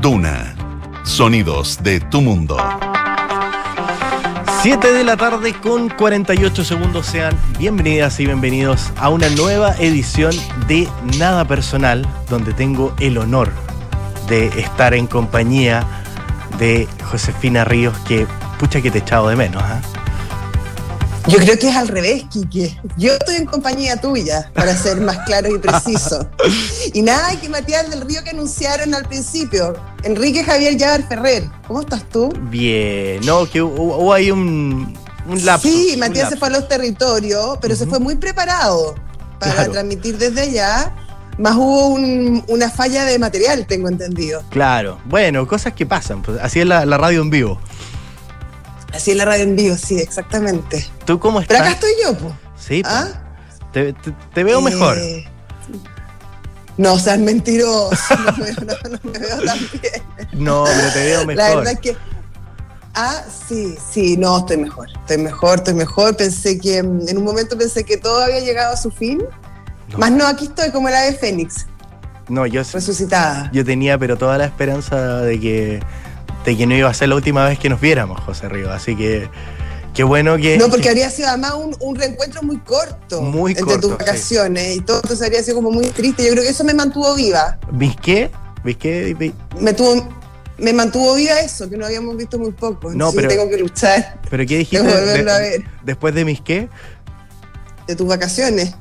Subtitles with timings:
[0.00, 0.54] Duna.
[1.04, 2.56] Sonidos de tu mundo.
[4.62, 7.04] 7 de la tarde con 48 segundos.
[7.04, 10.34] Sean bienvenidas y bienvenidos a una nueva edición
[10.66, 10.88] de
[11.18, 13.52] Nada Personal, donde tengo el honor
[14.30, 15.86] de estar en compañía
[16.58, 18.26] de Josefina Ríos, que
[18.58, 19.62] pucha que te he echado de menos.
[19.62, 19.82] ¿ah?
[21.26, 22.78] Yo creo que es al revés, Quique.
[22.98, 26.28] Yo estoy en compañía tuya, para ser más claro y preciso.
[26.92, 29.74] Y nada, que Matías del Río que anunciaron al principio.
[30.02, 31.44] Enrique Javier Llaver Ferrer.
[31.66, 32.28] ¿Cómo estás tú?
[32.50, 34.94] Bien, no, que hubo, ahí un,
[35.26, 35.66] un lapso.
[35.66, 38.94] Sí, Matías se fue a los territorios, pero se fue muy preparado
[39.38, 40.94] para transmitir desde allá.
[41.38, 41.88] Más hubo
[42.48, 44.42] una falla de material, tengo entendido.
[44.50, 46.22] Claro, bueno, cosas que pasan.
[46.22, 47.58] Pues, así es la radio en vivo.
[48.94, 50.86] Así en la radio en vivo, sí, exactamente.
[51.04, 51.58] ¿Tú cómo estás?
[51.58, 52.34] Pero acá estoy yo, pues.
[52.56, 53.08] Sí, ¿Ah?
[53.72, 54.96] te, veo mejor.
[54.98, 55.26] Eh,
[56.76, 57.96] no, o sea, es mentiroso.
[58.26, 58.32] No
[59.12, 60.02] me, veo, tan bien.
[60.32, 61.36] No, pero te veo mejor.
[61.36, 61.96] La verdad es que.
[62.94, 64.88] Ah, sí, sí, no, estoy mejor.
[65.00, 66.16] Estoy mejor, estoy mejor.
[66.16, 66.78] Pensé que.
[66.78, 69.22] En un momento pensé que todo había llegado a su fin.
[69.96, 71.66] Más no, aquí estoy como la de Fénix.
[72.28, 72.62] No, yo.
[72.72, 73.50] Resucitada.
[73.52, 75.80] Yo tenía, pero toda la esperanza de que
[76.44, 78.70] de que no iba a ser la última vez que nos viéramos, José Río.
[78.70, 79.28] Así que
[79.94, 80.58] qué bueno que.
[80.58, 83.22] No, porque habría sido además un, reencuentro muy corto.
[83.22, 86.24] Muy entre tus vacaciones y todo, entonces habría sido como muy triste.
[86.24, 87.58] Yo creo que eso me mantuvo viva.
[87.72, 88.30] ¿Vis qué?
[88.62, 89.34] ¿Vis qué?
[89.58, 90.08] Me tuvo.
[90.56, 92.92] Me mantuvo viva eso, que no habíamos visto muy poco.
[92.92, 93.28] No, pero.
[93.28, 94.20] tengo que luchar.
[94.30, 94.76] ¿Pero qué dijiste?
[94.76, 95.64] Tengo que volverlo a ver.
[95.82, 96.68] Después de mis qué?
[97.88, 98.74] De tus vacaciones.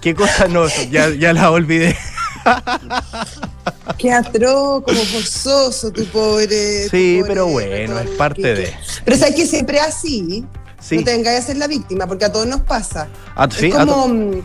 [0.00, 0.68] ¿Qué cosa no?
[0.90, 1.96] Ya, ya la olvidé.
[3.94, 6.88] Qué atroz, como forzoso, tu pobre.
[6.88, 8.74] Sí, pero bueno, es parte de.
[9.04, 10.44] Pero sabes que siempre así.
[10.90, 13.08] No te vengas a ser la víctima, porque a todos nos pasa.
[13.34, 14.42] Ah, es, como, mm,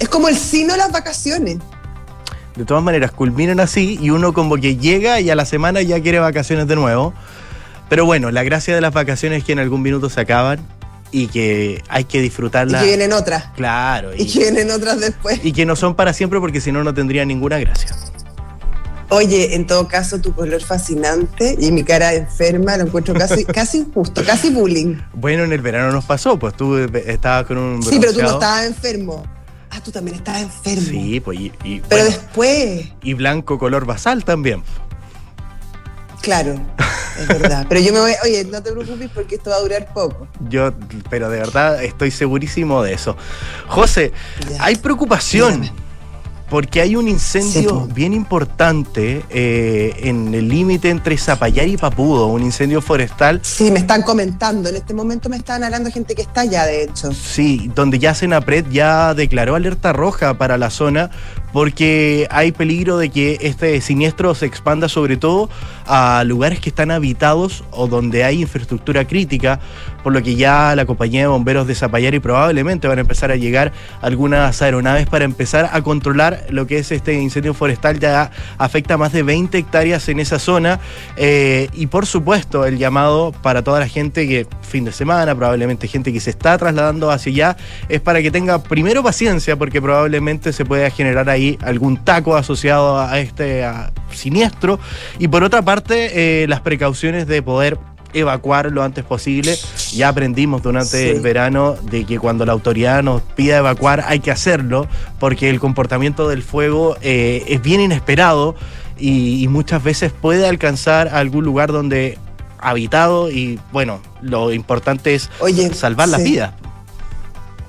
[0.00, 1.58] es, como el sino de las vacaciones.
[2.56, 6.00] De todas maneras, culminan así y uno como que llega y a la semana ya
[6.00, 7.12] quiere vacaciones de nuevo.
[7.88, 10.60] Pero bueno, la gracia de las vacaciones es que en algún minuto se acaban
[11.10, 12.82] y que hay que disfrutarlas.
[12.82, 13.44] Y que vienen otras.
[13.56, 14.12] Claro.
[14.16, 15.38] Y, que vienen otras después.
[15.44, 17.94] Y que no son para siempre porque si no, no tendría ninguna gracia.
[19.10, 23.78] Oye, en todo caso, tu color fascinante y mi cara enferma lo encuentro casi, casi
[23.78, 24.96] injusto, casi bullying.
[25.12, 27.82] Bueno, en el verano nos pasó, pues tú estabas con un.
[27.82, 29.24] Sí, pero tú no estabas enfermo.
[29.70, 30.88] Ah, tú también estabas enfermo.
[30.88, 31.82] Sí, pues y.
[31.88, 32.86] pero después.
[33.02, 34.62] Y blanco color basal también.
[36.24, 36.54] Claro,
[37.20, 37.66] es verdad.
[37.68, 40.26] Pero yo me voy, oye, no te preocupes porque esto va a durar poco.
[40.48, 40.72] Yo,
[41.10, 43.14] pero de verdad estoy segurísimo de eso.
[43.68, 44.10] José,
[44.58, 45.70] hay preocupación
[46.48, 52.42] porque hay un incendio bien importante eh, en el límite entre Zapallar y Papudo, un
[52.42, 53.40] incendio forestal.
[53.42, 56.84] Sí, me están comentando, en este momento me están hablando gente que está allá, de
[56.84, 57.12] hecho.
[57.12, 61.10] Sí, donde ya Senapred ya declaró alerta roja para la zona
[61.54, 65.48] porque hay peligro de que este siniestro se expanda sobre todo
[65.86, 69.60] a lugares que están habitados o donde hay infraestructura crítica,
[70.02, 71.74] por lo que ya la compañía de bomberos de
[72.12, 76.78] y probablemente van a empezar a llegar algunas aeronaves para empezar a controlar lo que
[76.78, 78.00] es este incendio forestal.
[78.00, 80.80] Ya afecta más de 20 hectáreas en esa zona
[81.16, 85.86] eh, y por supuesto el llamado para toda la gente que fin de semana, probablemente
[85.86, 87.56] gente que se está trasladando hacia allá,
[87.88, 92.98] es para que tenga primero paciencia porque probablemente se pueda generar ahí algún taco asociado
[92.98, 93.64] a este
[94.12, 94.78] siniestro
[95.18, 97.78] y por otra parte eh, las precauciones de poder
[98.14, 99.56] evacuar lo antes posible.
[99.92, 104.30] Ya aprendimos durante el verano de que cuando la autoridad nos pida evacuar hay que
[104.30, 104.86] hacerlo
[105.18, 108.54] porque el comportamiento del fuego eh, es bien inesperado
[108.96, 112.18] y, muchas veces puede alcanzar algún lugar donde
[112.58, 115.30] habitado y bueno, lo importante es
[115.74, 116.56] salvar la vida.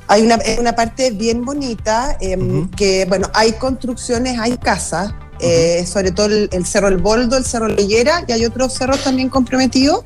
[0.07, 6.11] Hay una, una, parte bien bonita em, que, bueno, hay construcciones, hay casas, eh, sobre
[6.11, 10.03] todo el, Cerro El Boldo, el Cerro Leyera, y hay otros cerros también comprometidos.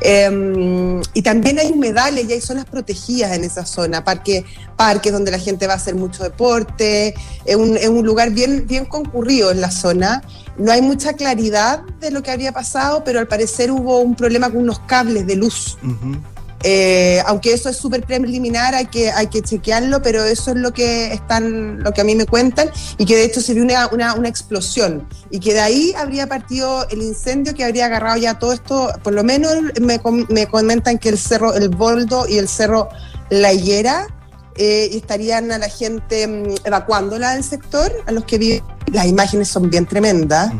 [0.00, 4.44] Em, y también hay humedales y hay zonas protegidas en esa zona, parque,
[4.76, 7.14] parques donde la gente va a hacer mucho deporte,
[7.46, 10.22] es un, un, lugar bien, bien concurrido en la zona.
[10.58, 14.50] No hay mucha claridad de lo que había pasado, pero al parecer hubo un problema
[14.50, 15.78] con unos cables de luz.
[16.68, 20.72] Eh, aunque eso es súper preliminar, hay que, hay que chequearlo, pero eso es lo
[20.72, 24.14] que están, lo que a mí me cuentan, y que de hecho se vio una,
[24.14, 28.52] una, explosión, y que de ahí habría partido el incendio que habría agarrado ya todo
[28.52, 32.88] esto, por lo menos me, me comentan que el cerro El Boldo y el cerro
[33.30, 34.08] La Higuera
[34.56, 38.62] eh, estarían a la gente mm, evacuándola del sector, a los que viven.
[38.92, 40.52] Las imágenes son bien tremendas.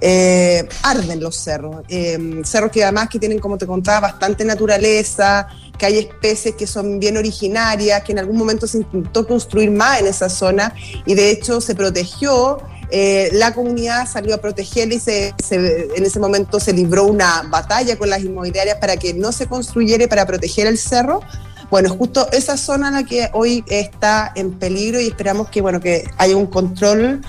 [0.00, 1.84] Eh, arden los cerros.
[1.88, 5.48] Eh, cerros que además que tienen, como te contaba, bastante naturaleza,
[5.78, 10.00] que hay especies que son bien originarias, que en algún momento se intentó construir más
[10.00, 12.58] en esa zona y de hecho se protegió
[12.90, 17.96] eh, la comunidad salió a protegerla y se, en ese momento se libró una batalla
[17.96, 21.20] con las inmobiliarias para que no se construyera para proteger el cerro.
[21.68, 26.08] Bueno, justo esa zona la que hoy está en peligro y esperamos que, bueno, que
[26.16, 27.22] haya un control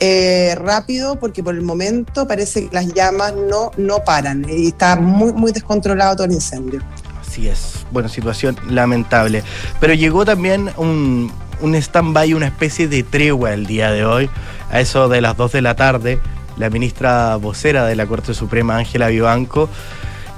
[0.00, 4.96] eh, rápido porque por el momento parece que las llamas no, no paran y está
[4.96, 6.80] muy, muy descontrolado todo el incendio.
[7.20, 9.44] Así es, bueno, situación lamentable.
[9.78, 11.30] Pero llegó también un,
[11.60, 14.30] un stand-by, una especie de tregua el día de hoy,
[14.70, 16.18] a eso de las 2 de la tarde.
[16.56, 19.68] La ministra vocera de la Corte Suprema, Ángela Vivanco,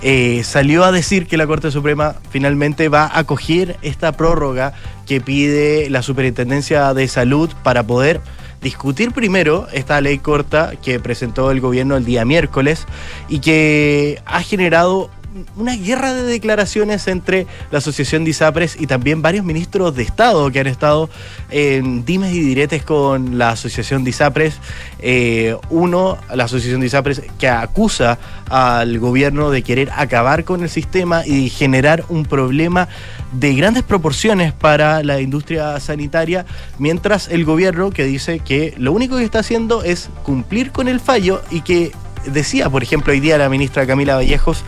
[0.02, 4.72] eh, salió a decir que la Corte Suprema finalmente va a acoger esta prórroga
[5.06, 8.20] que pide la Superintendencia de Salud para poder
[8.62, 12.86] discutir primero esta ley corta que presentó el gobierno el día miércoles
[13.28, 15.10] y que ha generado
[15.56, 18.30] una guerra de declaraciones entre la Asociación de
[18.78, 21.08] y también varios ministros de Estado que han estado
[21.50, 24.58] en dimes y diretes con la Asociación de.
[24.98, 28.18] Eh, uno, la Asociación de ISAPRES, que acusa
[28.50, 32.88] al gobierno de querer acabar con el sistema y generar un problema
[33.32, 36.46] de grandes proporciones para la industria sanitaria,
[36.78, 41.00] mientras el gobierno que dice que lo único que está haciendo es cumplir con el
[41.00, 41.92] fallo y que
[42.26, 44.62] decía, por ejemplo, hoy día la ministra Camila Vallejos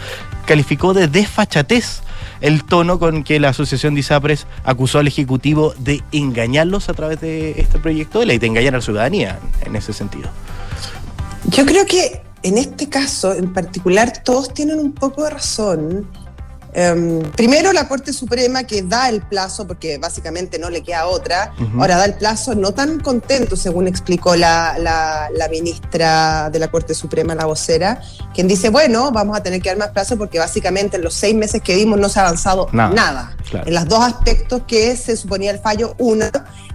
[0.46, 2.02] calificó de desfachatez
[2.40, 7.20] el tono con que la Asociación de ISAPRES acusó al Ejecutivo de engañarlos a través
[7.20, 10.28] de este proyecto de ley, de engañar a la ciudadanía en ese sentido.
[11.49, 16.06] Yo creo que en este caso en particular todos tienen un poco de razón
[16.76, 21.55] Em, primero la Corte Suprema que da el plazo, porque básicamente no le queda otra,
[21.79, 26.94] ahora da el plazo no tan contento, según explicó la, la, ministra de la Corte
[26.94, 28.00] Suprema, la vocera,
[28.35, 31.37] quien dice, bueno, vamos a tener que dar más plazo porque básicamente en los seis
[31.37, 33.37] meses que vimos no se ha avanzado nada.
[33.53, 36.26] En los dos aspectos que se suponía el fallo, uno,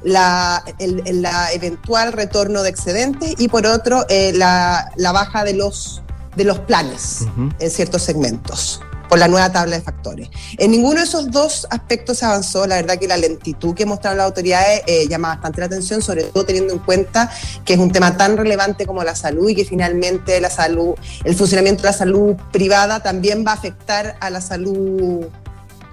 [0.04, 6.02] la, el, eventual retorno de excedentes y por otro, eh, la, baja de los,
[6.38, 7.26] de los planes
[7.60, 10.30] en ciertos segmentos por la nueva tabla de factores.
[10.58, 12.68] En ninguno de esos dos aspectos se avanzó.
[12.68, 16.24] La verdad que la lentitud que mostraron las autoridades eh, llama bastante la atención, sobre
[16.24, 17.30] todo teniendo en cuenta
[17.66, 21.36] que es un tema tan relevante como la salud y que finalmente la salud, el
[21.36, 25.26] funcionamiento de la salud privada también va a afectar a la salud,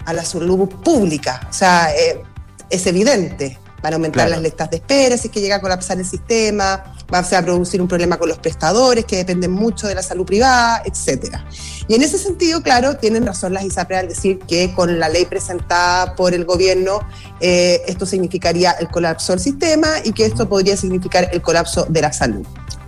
[0.04, 1.48] a la salud pública.
[1.50, 2.22] O sea, eh,
[2.68, 3.58] es evidente.
[3.82, 6.95] Van a aumentar las listas de espera si es que llega a colapsar el sistema,
[7.12, 10.82] va a producir un problema con los prestadores que dependen mucho de la salud privada,
[10.84, 11.46] etcétera.
[11.88, 15.24] Y en ese sentido, claro, tienen razón las ISAPRE al decir que con la ley
[15.24, 17.00] presentada por el gobierno
[17.40, 22.02] eh, esto significaría el colapso del sistema y que esto podría significar el colapso de
[22.02, 22.46] la salud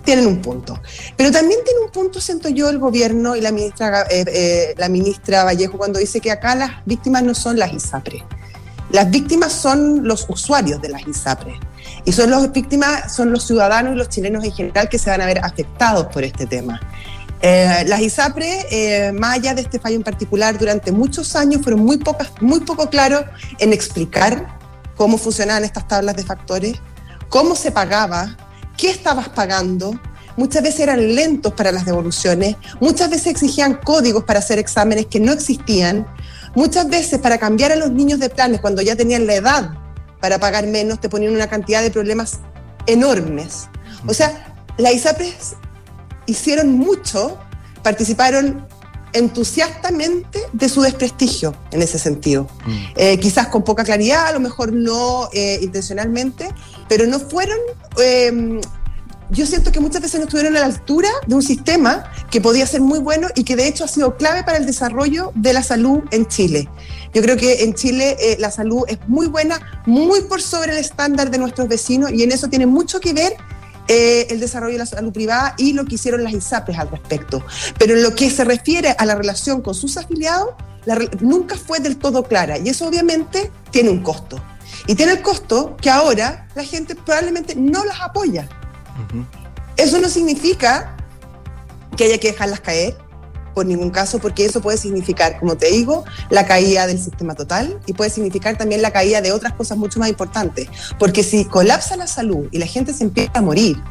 [0.09, 0.79] tienen un punto.
[1.15, 4.89] Pero también tiene un punto, siento yo, el gobierno y la ministra, eh, eh, la
[4.89, 8.23] ministra Vallejo cuando dice que acá las víctimas no son las ISAPRE.
[8.89, 11.59] Las víctimas son los usuarios de las ISAPRE.
[12.05, 15.21] Y son las víctimas, son los ciudadanos y los chilenos en general que se van
[15.21, 16.79] a ver afectados por este tema.
[17.41, 21.81] Eh, las ISAPRE, eh, más allá de este fallo en particular, durante muchos años fueron
[21.85, 23.23] muy, pocas, muy poco claros
[23.59, 24.59] en explicar
[24.97, 26.75] cómo funcionaban estas tablas de factores,
[27.29, 28.35] cómo se pagaba,
[28.75, 29.97] qué estabas pagando.
[30.35, 35.19] Muchas veces eran lentos para las devoluciones, muchas veces exigían códigos para hacer exámenes que
[35.19, 36.07] no existían,
[36.55, 39.71] muchas veces para cambiar a los niños de planes cuando ya tenían la edad
[40.19, 42.39] para pagar menos, te ponían una cantidad de problemas
[42.85, 43.67] enormes.
[44.07, 45.55] O sea, las ISAPRES
[46.25, 47.39] hicieron mucho,
[47.83, 48.67] participaron
[49.13, 52.47] entusiastamente de su desprestigio en ese sentido.
[52.65, 52.77] Mm.
[52.95, 56.49] Eh, quizás con poca claridad, a lo mejor no eh, intencionalmente,
[56.87, 57.57] pero no fueron...
[57.97, 58.61] Em,
[59.31, 62.65] yo siento que muchas veces no estuvieron a la altura de un sistema que podía
[62.65, 65.63] ser muy bueno y que de hecho ha sido clave para el desarrollo de la
[65.63, 66.67] salud en Chile.
[67.13, 70.79] Yo creo que en Chile eh, la salud es muy buena, muy por sobre el
[70.79, 73.33] estándar de nuestros vecinos y en eso tiene mucho que ver
[73.87, 77.43] eh, el desarrollo de la salud privada y lo que hicieron las ISAPRES al respecto.
[77.77, 80.49] Pero en lo que se refiere a la relación con sus afiliados,
[81.21, 84.41] nunca fue del todo clara y eso obviamente tiene un costo.
[84.87, 88.47] Y tiene el costo que ahora la gente probablemente no las apoya.
[89.77, 90.95] Eso no significa
[91.95, 92.97] que haya que dejarlas caer,
[93.53, 97.79] por ningún caso, porque eso puede significar, como te digo, la caída del sistema total
[97.85, 100.69] y puede significar también la caída de otras cosas mucho más importantes.
[100.97, 103.81] Porque si colapsa la salud y la gente se empieza a morir,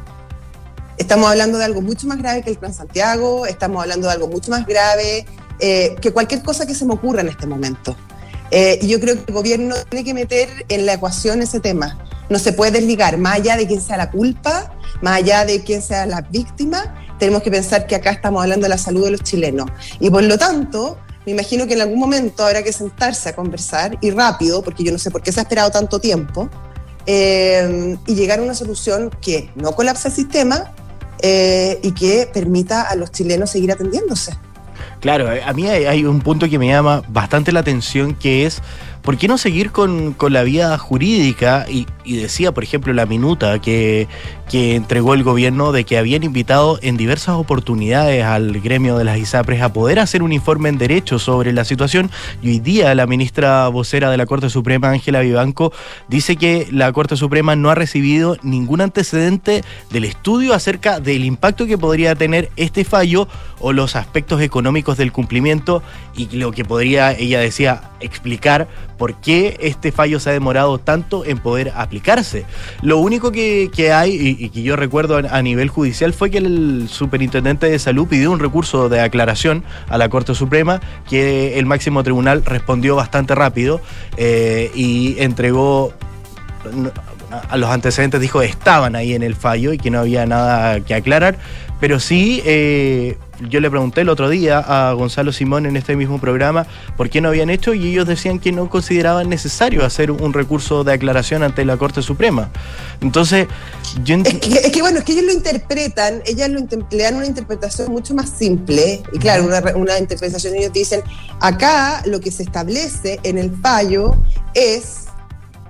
[0.96, 4.28] estamos hablando de algo mucho más grave que el Plan Santiago, estamos hablando de algo
[4.28, 5.26] mucho más grave
[5.60, 7.96] eh, que cualquier cosa que se me ocurra en este momento.
[8.50, 11.98] Eh, y yo creo que el gobierno tiene que meter en la ecuación ese tema.
[12.28, 15.82] No se puede desligar, más allá de quién sea la culpa, más allá de quién
[15.82, 19.22] sea la víctima, tenemos que pensar que acá estamos hablando de la salud de los
[19.22, 19.70] chilenos.
[19.98, 23.98] Y por lo tanto, me imagino que en algún momento habrá que sentarse a conversar
[24.00, 26.48] y rápido, porque yo no sé por qué se ha esperado tanto tiempo,
[27.06, 30.72] eh, y llegar a una solución que no colapse el sistema
[31.20, 34.32] eh, y que permita a los chilenos seguir atendiéndose.
[35.00, 38.60] Claro, a mí hay, un punto que me llama bastante la atención que es
[39.08, 41.64] ¿por qué no seguir con, la vía jurídica?
[41.66, 44.06] Y, decía, por ejemplo, la minuta que,
[44.50, 49.16] que, entregó el gobierno de que habían invitado en diversas oportunidades al gremio de las
[49.16, 52.10] ISAPRES a poder hacer un informe en derecho sobre la situación.
[52.42, 55.72] Y hoy día la ministra vocera de la Corte Suprema, Ángela Vivanco,
[56.08, 61.64] dice que la Corte Suprema no ha recibido ningún antecedente del estudio acerca del impacto
[61.64, 63.26] que podría tener este fallo
[63.58, 65.82] o los aspectos económicos del cumplimiento
[66.14, 68.68] y lo que podría, ella decía, explicar
[68.98, 72.44] por qué este fallo se ha demorado tanto en poder aplicarse.
[72.82, 77.70] Lo único que, hay, y, que yo recuerdo a, nivel judicial, fue que el superintendente
[77.70, 82.44] de salud pidió un recurso de aclaración a la Corte Suprema, que el máximo tribunal
[82.44, 83.80] respondió bastante rápido
[84.16, 85.94] eh, y entregó
[87.50, 90.94] a los antecedentes dijo estaban ahí en el fallo y que no había nada que
[90.94, 91.36] aclarar,
[91.80, 93.16] pero sí eh,
[93.48, 96.66] yo le pregunté el otro día a Gonzalo Simón en este mismo programa
[96.96, 100.84] por qué no habían hecho y ellos decían que no consideraban necesario hacer un recurso
[100.84, 102.50] de aclaración ante la Corte Suprema.
[103.00, 103.46] Entonces,
[104.04, 107.16] yo es que, es que bueno, es que ellos lo interpretan, ellas lo, le dan
[107.16, 111.02] una interpretación mucho más simple y claro, una, una interpretación ellos dicen,
[111.40, 114.16] acá lo que se establece en el fallo
[114.54, 115.04] es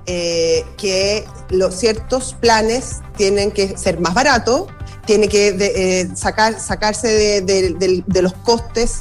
[0.06, 4.68] eh, que los ciertos planes tienen que ser más baratos
[5.08, 8.98] tiene que eh, sacar, sacarse de, los costes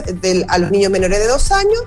[0.47, 1.81] a los niños menores de dos años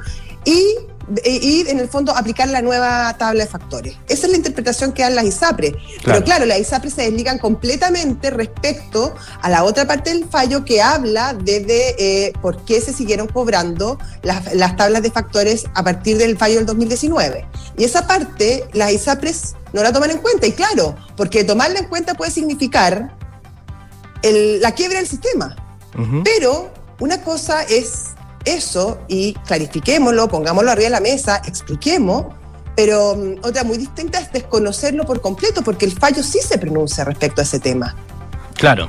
[0.45, 0.77] y,
[1.25, 3.97] y, en el fondo aplicar la nueva tabla de factores.
[4.11, 5.75] Esa es la interpretación que dan las ISAPRE.
[6.05, 10.83] Pero claro, las ISAPRE se desligan completamente respecto a la otra parte del fallo que
[10.83, 11.65] habla de,
[11.99, 16.57] eh, por qué se siguieron cobrando las, las tablas de factores a partir del fallo
[16.57, 17.47] del 2019.
[17.79, 20.47] Y esa parte las ISAPRES no la toman en cuenta.
[20.47, 23.19] Y claro, porque tomarla en cuenta puede significar
[24.23, 25.57] la quiebra del sistema.
[26.25, 32.27] Pero una cosa es eso y clarifiquémoslo, pongámoslo arriba de la mesa, expliquemos,
[32.77, 37.05] pero mm, otra muy distinta es desconocerlo por completo, porque el fallo sí se pronuncia
[37.05, 37.95] respecto a ese tema.
[38.55, 38.89] Claro.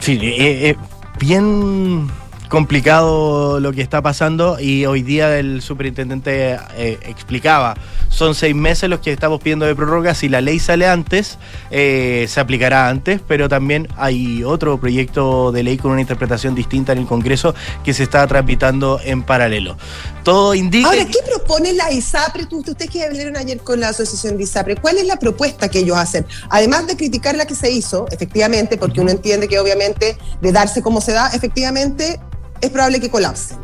[0.00, 0.76] Sí, eh, eh,
[1.18, 2.08] bien
[2.48, 7.74] complicado lo que está pasando y hoy día el superintendente eh, explicaba,
[8.08, 11.38] son seis meses los que estamos pidiendo de prórroga, si la ley sale antes,
[11.70, 16.92] eh, se aplicará antes, pero también hay otro proyecto de ley con una interpretación distinta
[16.92, 19.76] en el Congreso que se está tramitando en paralelo.
[20.24, 20.88] Todo indica...
[20.88, 22.48] Ahora, ¿qué propone la ISAPRE?
[22.50, 25.96] Ustedes que hablaron ayer con la asociación de ISAPRE, ¿cuál es la propuesta que ellos
[25.96, 26.26] hacen?
[26.50, 30.82] Además de criticar la que se hizo, efectivamente, porque uno entiende que obviamente de darse
[30.82, 32.18] como se da, efectivamente
[32.60, 33.58] es probable que colapsen.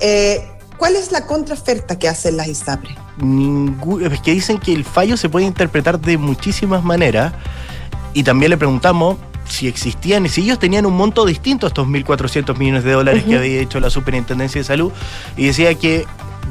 [0.00, 0.44] Eh,
[0.76, 2.94] ¿Cuál es la contraoferta que hacen las ISAPRE?
[4.02, 7.32] es que dicen que el fallo se puede interpretar de muchísimas maneras
[8.12, 9.16] y también le preguntamos
[9.48, 13.24] si existían y si ellos tenían un monto distinto a estos 1.400 millones de dólares
[13.24, 14.92] que había hecho la Superintendencia de Salud
[15.36, 16.04] y decía que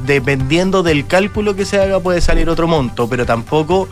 [0.06, 3.88] dependiendo del cálculo que se haga puede salir otro monto, pero tampoco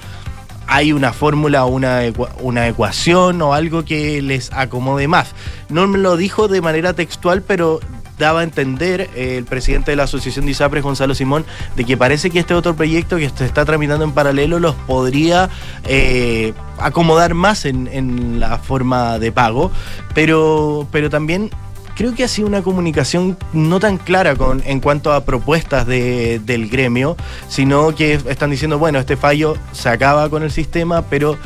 [0.66, 2.00] hay una fórmula o una,
[2.40, 5.34] una ecuación o algo que les acomode más.
[5.68, 7.80] No me lo dijo de manera textual, pero
[8.18, 11.44] daba a entender eh, el presidente de la Asociación de ISAPRES, Gonzalo Simón,
[11.76, 15.50] de que parece que este otro proyecto que se está tramitando en paralelo los podría
[15.84, 19.70] eh, acomodar más en, en, la forma de pago,
[20.14, 21.50] pero, pero también
[21.94, 26.40] creo que ha sido una comunicación no tan clara con, en cuanto a propuestas de,
[26.44, 27.16] del gremio,
[27.48, 31.38] sino que están diciendo, bueno, este fallo se acaba con el sistema, pero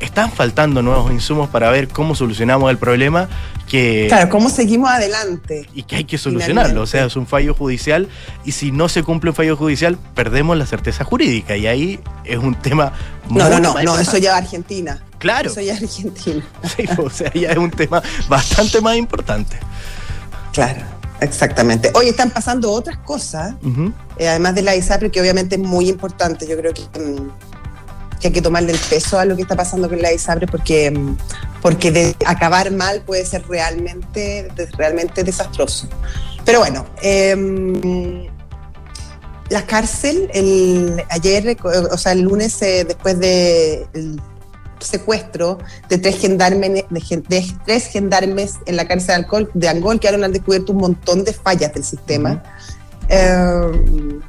[0.00, 3.28] están faltando nuevos insumos para ver cómo solucionamos el problema
[3.68, 4.06] que...
[4.08, 5.68] Claro, cómo seguimos adelante.
[5.74, 8.08] Y que hay que solucionarlo, o sea, es un fallo judicial
[8.44, 12.38] y si no se cumple un fallo judicial, perdemos la certeza jurídica y ahí es
[12.38, 12.92] un tema...
[13.28, 15.02] No, no, no, no, eso ya Argentina.
[15.20, 15.50] Claro.
[15.50, 16.44] Eso ya Argentina.
[16.76, 19.56] Sí, o sea, ya es un tema bastante más importante.
[20.52, 20.82] Claro.
[21.20, 21.90] Exactamente.
[21.94, 23.54] Hoy están pasando otras cosas,
[24.16, 26.46] eh, además de la ISAPRE, que obviamente es muy importante.
[26.46, 27.30] Yo creo que, mm,
[28.18, 30.90] que, hay que tomarle el peso a lo que está pasando con la ISAPRE, porque,
[30.90, 31.16] mm,
[31.60, 34.48] porque de acabar mal puede ser realmente,
[34.78, 35.88] realmente desastroso.
[36.46, 38.26] Pero bueno, em,
[39.50, 43.86] la cárcel, el, ayer, o sea, el lunes, eh, después de
[44.80, 45.58] secuestro
[45.88, 50.24] de tres gendarmes, de, tres gendarmes en la cárcel de, alcohol, de Angol que ahora
[50.24, 52.42] han descubierto un montón de fallas del sistema.
[53.08, 54.20] Eh,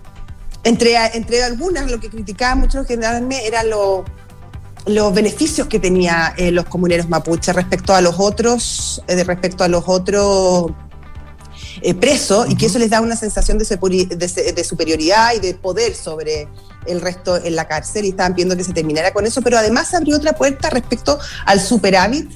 [0.64, 6.66] entre, entre algunas, lo que criticaban muchos gendarmes eran los beneficios que tenían eh, los
[6.66, 10.72] comuneros mapuches respecto a los otros, eh, respecto a los otros
[11.82, 15.96] eh, presos y que eso les da una sensación de, de, superioridad y de poder
[15.96, 16.48] sobre
[16.86, 19.94] el resto en la cárcel y estaban pidiendo que se terminara con eso, pero además
[19.94, 22.32] abrió otra puerta respecto al superávit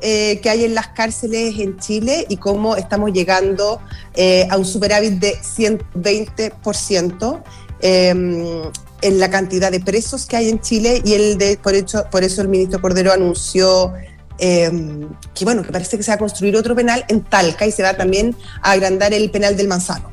[0.00, 3.80] eh, que hay en las cárceles en Chile y cómo estamos llegando
[4.14, 7.42] eh, a un superávit de 120%
[7.80, 8.62] em,
[9.02, 12.22] en la cantidad de presos que hay en Chile y el de, por, hecho, por
[12.22, 13.92] eso el ministro Cordero anunció
[14.38, 17.72] em, que bueno, que parece que se va a construir otro penal en Talca y
[17.72, 20.10] se va también a agrandar el penal del Manzano.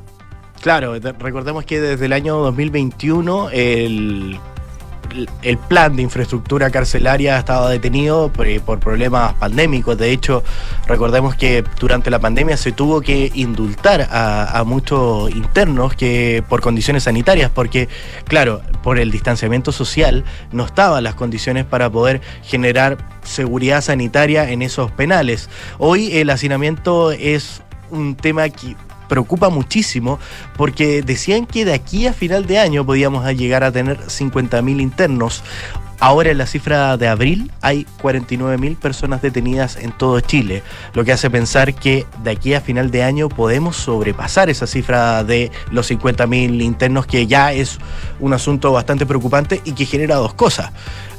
[0.61, 4.39] Claro, recordemos que desde el año 2021 el
[5.41, 9.97] el plan de infraestructura carcelaria estaba detenido eh, por, problemas pandémicos.
[9.97, 10.43] De hecho,
[10.87, 17.03] recordemos que durante la pandemia se tuvo que indultar a, muchos internos que por condiciones
[17.03, 17.87] sanitarias, porque,
[18.25, 24.61] claro, por el distanciamiento social no estaban las condiciones para poder generar seguridad sanitaria en
[24.61, 25.49] esos penales.
[25.77, 28.75] Hoy el hacinamiento es un tema que
[29.07, 30.19] preocupa muchísimo
[30.57, 35.43] porque decían que de aquí a final de año podíamos llegar a tener 50.000 internos.
[35.99, 40.61] Ahora en la cifra de abril hay 49.000 personas detenidas en todo Chile,
[40.93, 45.23] lo que hace pensar que de aquí a final de año podemos sobrepasar esa cifra
[45.23, 47.79] de los 50.000 internos, que ya es
[48.19, 50.71] un asunto bastante preocupante y que genera dos cosas.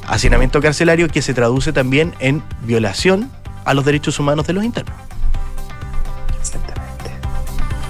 [0.07, 3.31] Hacinamiento carcelario que se traduce también en violación
[3.65, 4.95] a los derechos humanos de los internos.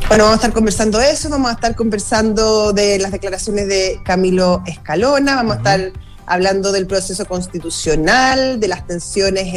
[0.08, 4.62] Bueno, vamos a estar conversando eso, vamos a estar conversando de las declaraciones de Camilo
[4.64, 5.92] Escalona, vamos a estar
[6.26, 9.52] hablando del proceso constitucional, de las tensiones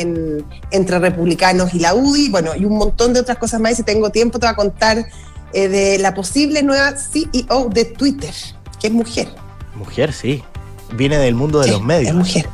[0.72, 3.74] entre republicanos y la UDI, bueno, y un montón de otras cosas más.
[3.74, 5.06] Y si tengo tiempo, te voy a contar
[5.54, 8.34] eh, de la posible nueva CEO de Twitter,
[8.80, 9.30] que es mujer.
[9.76, 10.44] Mujer, sí.
[10.94, 12.10] Viene del mundo de los medios.
[12.10, 12.50] Es mujer.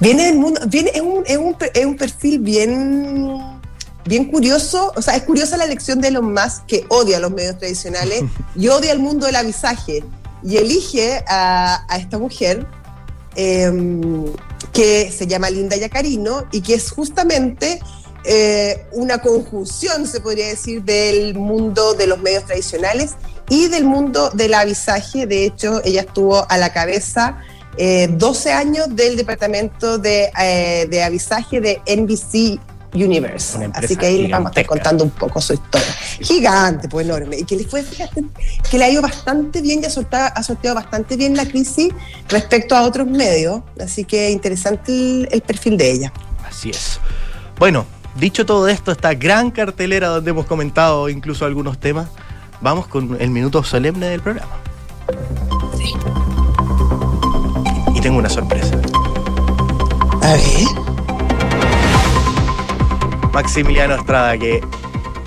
[0.00, 3.55] Viene del mundo, viene, es un, es un, es un perfil bien
[4.06, 7.58] bien curioso, o sea, es curiosa la elección de Elon Musk que odia los medios
[7.58, 8.22] tradicionales
[8.54, 10.04] y odia el mundo del avisaje
[10.42, 12.66] y elige a, esta mujer
[13.34, 14.24] em,
[14.72, 17.80] que se llama Linda Yacarino y que es justamente
[18.24, 23.14] eh, una conjunción, se podría decir, del mundo de los medios tradicionales
[23.48, 25.26] y del mundo del avisaje.
[25.26, 27.38] De hecho, ella estuvo a la cabeza
[27.76, 32.58] 12 eh, años del departamento de, eh, de avisaje de NBC
[32.96, 33.70] Universe.
[33.74, 35.86] Así que ahí les vamos a estar contando un poco su historia.
[36.20, 37.38] Gigante, pues enorme.
[37.38, 38.24] Y que le fue, fíjate,
[38.70, 41.92] que le ha ido bastante bien y ha sorteado, bastante bien la crisis
[42.28, 43.62] respecto a otros medios.
[43.80, 46.12] Así que interesante el, perfil de ella.
[46.48, 46.98] Así es.
[47.58, 52.08] Bueno, dicho todo esto, esta gran cartelera donde hemos comentado incluso algunos temas,
[52.60, 54.56] vamos con el minuto solemne del programa.
[55.76, 55.92] Sí.
[57.94, 58.74] Y tengo una sorpresa.
[60.22, 60.95] A ver.
[63.36, 64.62] Maximiliano Estrada, que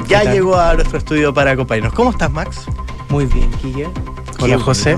[0.08, 1.94] ya llegó a nuestro estudio para acompañarnos.
[1.94, 2.62] ¿Cómo estás, Max?
[3.10, 3.88] Muy bien, Kike.
[4.40, 4.98] Hola, José.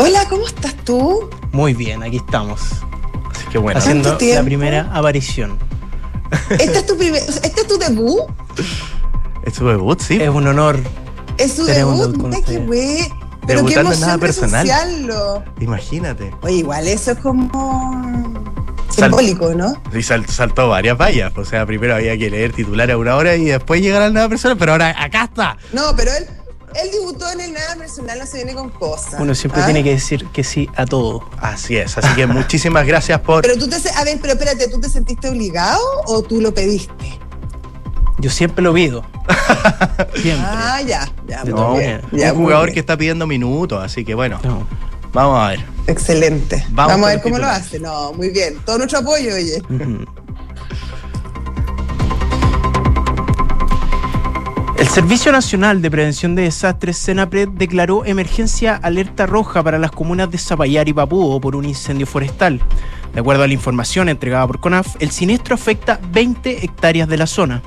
[0.00, 1.30] Hola, ¿cómo estás tú?
[1.52, 2.60] Muy bien, aquí estamos.
[3.30, 3.78] Así que bueno.
[3.78, 5.58] Haciendo la primera aparición.
[6.50, 8.22] ¿Este es tu, primer, ¿Este es tu debut?
[9.44, 10.00] ¿Es tu debut?
[10.00, 10.20] Sí.
[10.20, 10.76] Es un honor.
[11.38, 13.12] Es su debut, mira qué güey.
[13.46, 14.68] Pero qué emoción nada personal.
[15.60, 16.34] Imagínate.
[16.42, 18.49] Oye, igual eso es como
[18.90, 19.80] simbólico, ¿no?
[19.92, 21.32] Y saltó varias vallas.
[21.36, 24.12] O sea, primero había que leer titular a una hora y después llegar a la
[24.12, 25.56] nueva persona, pero ahora acá está.
[25.72, 26.26] No, pero él,
[26.74, 29.16] él debutó en el nada personal, no se viene con cosas.
[29.18, 29.64] Uno siempre ¿ah?
[29.66, 31.28] tiene que decir que sí a todo.
[31.38, 33.42] Así es, así que muchísimas gracias por.
[33.42, 33.76] Pero tú te.
[33.90, 37.18] A ver, pero espérate, ¿tú te sentiste obligado o tú lo pediste?
[38.18, 39.02] Yo siempre lo pido.
[40.14, 40.46] siempre.
[40.46, 41.10] Ah, ya.
[41.26, 41.42] ya,
[42.34, 44.38] un jugador que está pidiendo minutos, así que bueno.
[45.12, 45.60] Vamos a ver.
[45.86, 46.64] Excelente.
[46.70, 47.78] Vamos, a ver cómo lo hace.
[47.80, 48.58] No, muy bien.
[48.64, 49.62] Todo nuestro apoyo, oye.
[54.80, 60.30] El Servicio Nacional de Prevención de Desastres, SENAPRED, declaró emergencia alerta roja para las comunas
[60.30, 62.62] de Zapallar y Papúo por un incendio forestal.
[63.12, 67.26] De acuerdo a la información entregada por CONAF, el siniestro afecta 20 hectáreas de la
[67.26, 67.62] zona.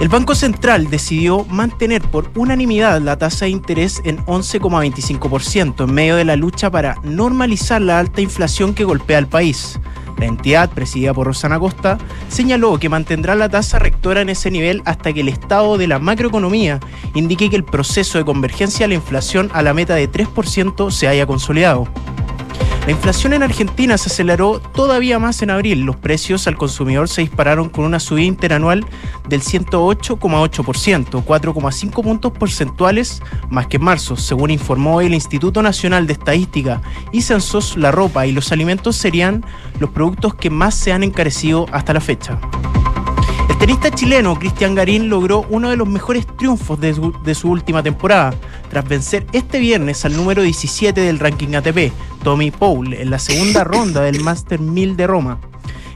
[0.00, 6.14] El Banco Central decidió mantener por unanimidad la tasa de interés en 11,25% en medio
[6.14, 9.80] de la lucha para normalizar la alta inflación que golpea al país.
[10.16, 14.82] La entidad, presidida por Rosana Costa, señaló que mantendrá la tasa rectora en ese nivel
[14.84, 16.78] hasta que el estado de la macroeconomía
[17.14, 21.08] indique que el proceso de convergencia a la inflación a la meta de 3% se
[21.08, 21.88] haya consolidado.
[22.88, 25.82] La inflación en Argentina se aceleró todavía más en abril.
[25.82, 28.86] Los precios al consumidor se dispararon con una subida interanual
[29.28, 33.20] del 108,8%, 4,5 puntos porcentuales
[33.50, 36.80] más que en marzo, según informó el Instituto Nacional de Estadística
[37.12, 37.76] y Censos.
[37.76, 39.44] La ropa y los alimentos serían
[39.80, 42.40] los productos que más se han encarecido hasta la fecha.
[43.58, 47.50] El tenista chileno Cristian Garín logró uno de los mejores triunfos de su, de su,
[47.50, 48.32] última temporada,
[48.70, 51.92] tras vencer este viernes al número 17 del ranking ATP,
[52.22, 55.40] Tommy Paul, en la segunda ronda del Master 1000 de Roma.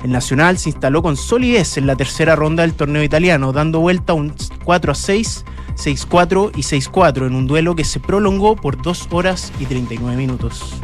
[0.03, 4.13] El Nacional se instaló con solidez en la tercera ronda del torneo italiano, dando vuelta
[4.13, 5.45] un 4 a 6,
[5.77, 10.75] 6-4 y 6-4 en un duelo que se prolongó por 2 horas y 39 minutos.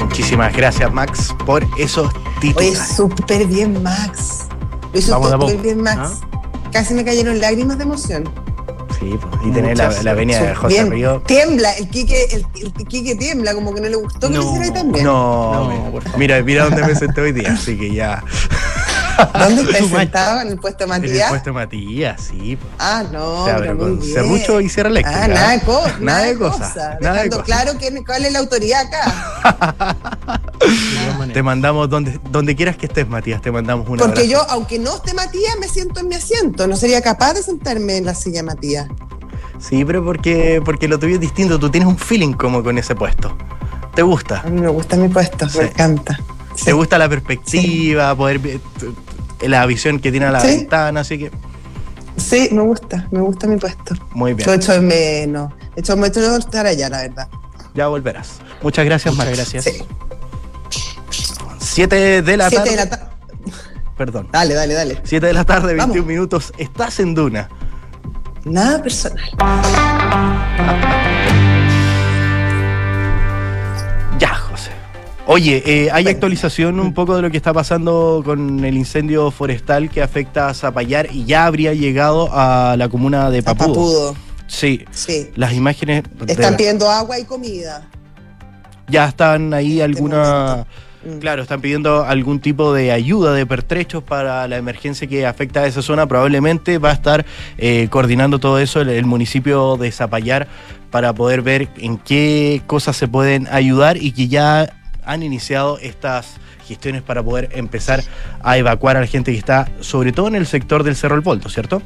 [0.00, 2.70] Muchísimas gracias, Max, por esos títulos.
[2.70, 4.47] Oye, súper bien, Max.
[4.94, 6.20] Hizo súper bien, Max.
[6.22, 6.70] ¿Ah?
[6.72, 8.24] Casi me cayeron lágrimas de emoción.
[8.98, 10.90] Sí, pues, y tener la, la venia de José bien.
[10.90, 11.22] Río.
[11.24, 14.48] Tiembla, el Quique, el, el Quique tiembla, como que no le gustó que no, lo
[14.48, 15.04] hiciera ahí también.
[15.04, 18.24] No, no mira, mira dónde me senté hoy día, así que ya.
[19.38, 20.40] ¿Dónde estás sentado?
[20.40, 21.14] ¿En el puesto de Matías?
[21.14, 22.56] En el puesto de Matías, sí.
[22.56, 22.72] Pues.
[22.78, 25.24] Ah, no, se abre con Cerrucho y Sierra Eléctrica.
[25.24, 26.58] Ah, nada de, co nada nada de cosa.
[26.58, 26.98] cosa.
[27.00, 27.44] Nada de Dejando cosa.
[27.44, 29.96] claro que, cuál es la autoridad acá.
[31.32, 34.96] te mandamos donde, donde quieras que estés, Matías, te mandamos una Porque yo, aunque no
[34.96, 36.66] esté Matías, me siento en mi asiento.
[36.66, 38.88] No sería capaz de sentarme en la silla Matías.
[39.58, 41.58] Sí, pero porque, porque lo tuyo es distinto.
[41.58, 43.36] Tú tienes un feeling como con ese puesto.
[43.94, 44.42] ¿Te gusta?
[44.42, 45.58] A mí me gusta mi puesto, sí.
[45.58, 46.18] me encanta.
[46.54, 46.66] Sí.
[46.66, 48.16] ¿Te gusta la perspectiva, sí.
[48.16, 48.40] poder
[49.42, 50.48] la visión que tiene a la ¿Sí?
[50.48, 51.00] ventana?
[51.00, 51.30] Así que.
[52.16, 53.94] Sí, me gusta, me gusta mi puesto.
[54.12, 54.46] Muy bien.
[54.46, 55.52] Yo echo de menos.
[55.76, 57.28] Echo de menos estar allá, la verdad.
[57.74, 58.40] Ya volverás.
[58.62, 59.38] Muchas gracias, Muchas Max.
[59.38, 59.64] gracias.
[59.64, 59.84] Sí.
[61.60, 62.70] Siete de la Siete tarde.
[62.70, 63.04] de la tarde.
[63.96, 64.28] Perdón.
[64.32, 65.00] Dale, dale, dale.
[65.02, 66.06] 7 de la tarde, 21 Vamos.
[66.06, 66.52] minutos.
[66.56, 67.48] Estás en Duna.
[68.44, 69.28] Nada personal.
[75.30, 79.90] Oye, eh, hay actualización un poco de lo que está pasando con el incendio forestal
[79.90, 83.66] que afecta a Zapallar y ya habría llegado a la comuna de A Papudo.
[83.68, 84.16] Papudo.
[84.46, 85.28] Sí, Sí.
[85.36, 87.86] las imágenes Están pidiendo agua y comida.
[88.88, 90.64] ya están ahí alguna...
[91.04, 91.18] Mm.
[91.18, 95.66] Claro, están pidiendo algún tipo de ayuda de pertrechos para la emergencia que afecta a
[95.66, 96.06] esa zona.
[96.08, 97.24] Probablemente va a estar
[97.58, 100.48] eh, coordinando todo eso el, el municipio de Zapallar
[100.90, 104.74] para poder ver en qué cosas se pueden ayudar y que ya
[105.08, 106.26] han iniciado estas
[106.66, 108.04] gestiones para poder empezar
[108.42, 111.22] a evacuar a la gente que está, sobre todo en el sector del Cerro El
[111.22, 111.82] Volto, ¿cierto?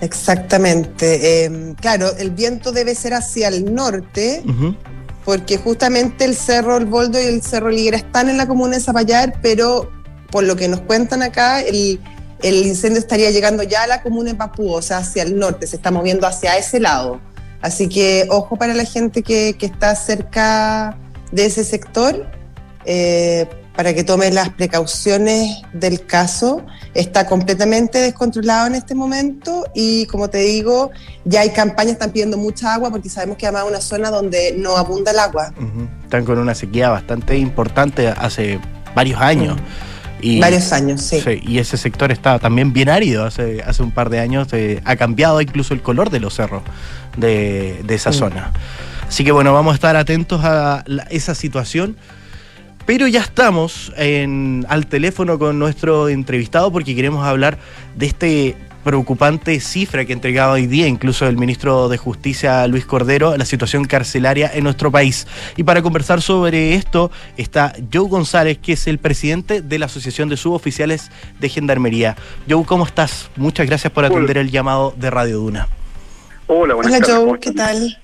[0.00, 1.44] Exactamente.
[1.44, 4.42] Eh, claro, el viento debe ser hacia el norte,
[5.26, 8.82] porque justamente el Cerro El Boldo y el Cerro Liguera están en la comuna de
[8.82, 9.90] Zapallar, pero
[10.30, 12.00] por lo que nos cuentan acá, el,
[12.42, 15.66] el incendio estaría llegando ya a la comuna de Papúa, o sea, hacia el norte,
[15.66, 17.20] se está moviendo hacia ese lado.
[17.60, 20.96] Así que ojo para la gente que, que está cerca
[21.32, 22.26] de ese sector,
[22.84, 26.64] eh, para que tome las precauciones del caso.
[26.92, 30.90] Está completamente descontrolado en este momento y como te digo,
[31.24, 34.54] ya hay campañas, están pidiendo mucha agua porque sabemos que además es una zona donde
[34.58, 35.54] no abunda el agua.
[36.02, 38.58] Están con una sequía bastante importante hace
[38.94, 39.56] varios años.
[40.20, 40.38] Y.
[40.40, 41.20] Varios años, sí.
[41.20, 43.24] Sí, y ese sector está también bien árido.
[43.24, 46.62] Hace, hace un par de años eh, ha cambiado incluso el color de los cerros
[47.16, 48.14] de, de esa Mm.
[48.14, 48.52] zona.
[49.10, 51.96] Así que bueno, vamos a estar atentos a la- esa situación.
[52.86, 57.58] Pero ya estamos en, al teléfono con nuestro entrevistado porque queremos hablar
[57.96, 63.36] de este preocupante cifra que entregaba hoy día incluso el ministro de Justicia Luis Cordero,
[63.36, 65.26] la situación carcelaria en nuestro país.
[65.56, 70.28] Y para conversar sobre esto está Joe González, que es el presidente de la Asociación
[70.28, 72.16] de Suboficiales de Gendarmería.
[72.48, 73.28] Joe, ¿cómo estás?
[73.36, 75.68] Muchas gracias por atender el llamado de Radio Duna.
[76.46, 77.16] Hola, buenas Hola tardes.
[77.16, 77.98] ¿cómo Joe, ¿qué tal?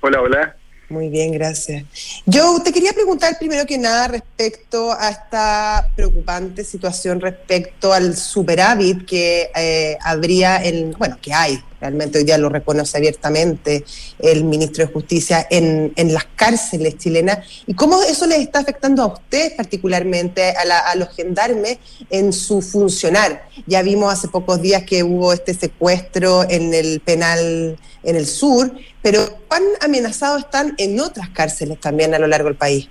[0.00, 0.56] Hola, hola.
[0.88, 1.84] Muy bien, gracias.
[2.24, 9.04] Yo te quería preguntar primero que nada respecto a esta preocupante situación respecto al superávit
[9.04, 13.84] que eh, habría en, bueno, que hay, realmente hoy día lo reconoce abiertamente
[14.18, 19.02] el ministro de Justicia en, en las cárceles chilenas y cómo eso les está afectando
[19.02, 21.78] a ustedes particularmente, a, la- los gendarmes
[22.10, 23.44] en su funcionar.
[23.66, 28.70] Ya vimos hace pocos días que hubo este secuestro en el penal en el sur,
[29.02, 32.88] pero ¿cuán amenazados están en otras cárceles también a lo largo del país?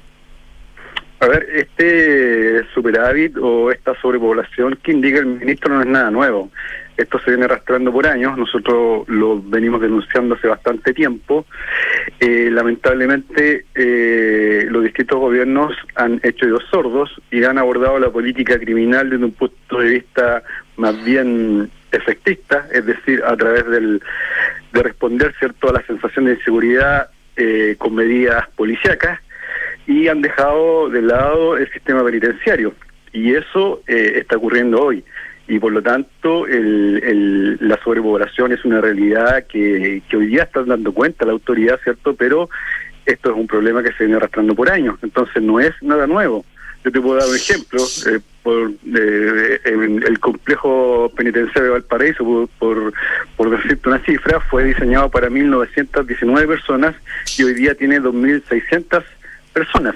[1.19, 6.51] A ver, este superávit o esta sobrepoblación que indica el ministro no es nada nuevo.
[6.97, 11.45] Esto se viene arrastrando por años, nosotros lo venimos denunciando hace bastante tiempo.
[12.19, 18.57] Eh, lamentablemente, eh, los distintos gobiernos han hecho oídos sordos y han abordado la política
[18.59, 20.43] criminal desde un punto de vista
[20.77, 24.01] más bien efectista, es decir, a través del,
[24.73, 29.19] de responder cierto a la sensación de inseguridad eh, con medidas policíacas
[29.85, 32.73] y han dejado de lado el sistema penitenciario.
[33.13, 35.03] Y eso eh, está ocurriendo hoy.
[35.47, 40.43] Y por lo tanto, el, el- la sobrepoblación es una realidad que, que hoy día
[40.43, 42.15] están dando cuenta la autoridad, ¿cierto?
[42.15, 42.49] Pero
[43.05, 44.97] esto es un problema que se viene arrastrando por años.
[45.01, 46.43] Entonces, no es nada nuevo.
[46.83, 47.79] Yo te puedo dar un ejemplo.
[48.07, 52.93] Eh, por eh, el complejo penitenciario de Valparaíso, por,
[53.35, 56.95] por, decirte una cifra, fue diseñado para 1.919 personas
[57.37, 59.03] y hoy día tiene 2.600
[59.51, 59.95] personas.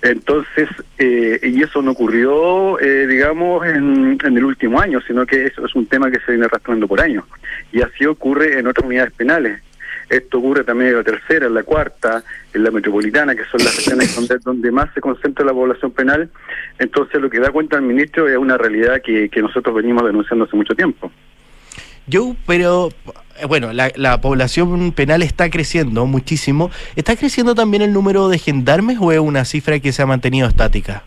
[0.00, 5.46] Entonces, eh, y eso no ocurrió, eh, digamos, en, en, el último año, sino que
[5.46, 7.24] eso es un tema que se viene arrastrando por años.
[7.72, 9.60] Y así ocurre en otras unidades penales.
[10.08, 12.22] Esto ocurre también en la tercera, en la cuarta,
[12.54, 16.30] en la metropolitana, que son las regiones donde, donde más se concentra la población penal.
[16.78, 20.44] Entonces, lo que da cuenta el ministro es una realidad que, que nosotros venimos denunciando
[20.44, 21.10] hace mucho tiempo.
[22.08, 22.88] Yo, pero
[23.40, 26.70] eh, bueno, la, la, población penal está creciendo muchísimo.
[26.96, 30.48] ¿Está creciendo también el número de gendarmes o es una cifra que se ha mantenido
[30.48, 31.04] estática?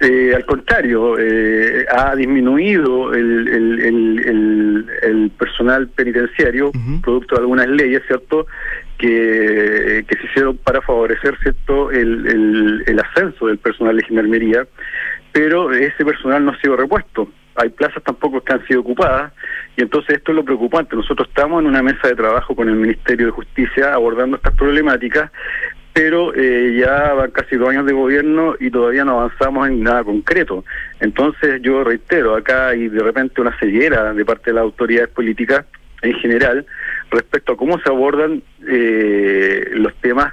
[0.00, 7.00] Eh, al contrario, eh, ha disminuido el, el, el, el personal penitenciario, uh -huh.
[7.00, 8.46] producto de algunas leyes, ¿cierto?,
[8.98, 14.66] que, que se hicieron para favorecer, ¿cierto?, el, el ascenso del personal de gendarmería,
[15.30, 19.32] pero ese personal no ha sido repuesto hay plazas tampoco que han sido ocupadas
[19.76, 20.96] y entonces esto es lo preocupante.
[20.96, 25.30] Nosotros estamos en una mesa de trabajo con el Ministerio de Justicia abordando estas problemáticas,
[25.92, 30.04] pero eh, ya van casi dos años de gobierno y todavía no avanzamos en nada
[30.04, 30.64] concreto.
[31.00, 35.66] Entonces yo reitero, acá hay de repente una ceguera de parte de las autoridades políticas
[36.00, 36.66] en general
[37.10, 40.32] respecto a cómo se abordan eh, los temas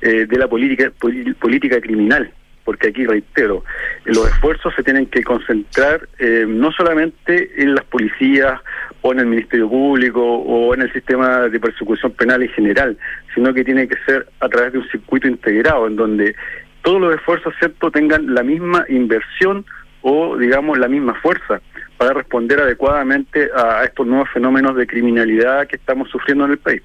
[0.00, 0.92] eh, de la política,
[1.40, 2.32] política criminal
[2.68, 3.64] porque aquí reitero,
[4.04, 8.60] los esfuerzos se tienen que concentrar eh, no solamente en las policías
[9.00, 12.98] o en el Ministerio Público o en el sistema de persecución penal en general,
[13.34, 16.36] sino que tiene que ser a través de un circuito integrado en donde
[16.82, 17.54] todos los esfuerzos
[17.90, 19.64] tengan la misma inversión
[20.02, 21.62] o digamos la misma fuerza
[21.96, 26.82] para responder adecuadamente a estos nuevos fenómenos de criminalidad que estamos sufriendo en el país.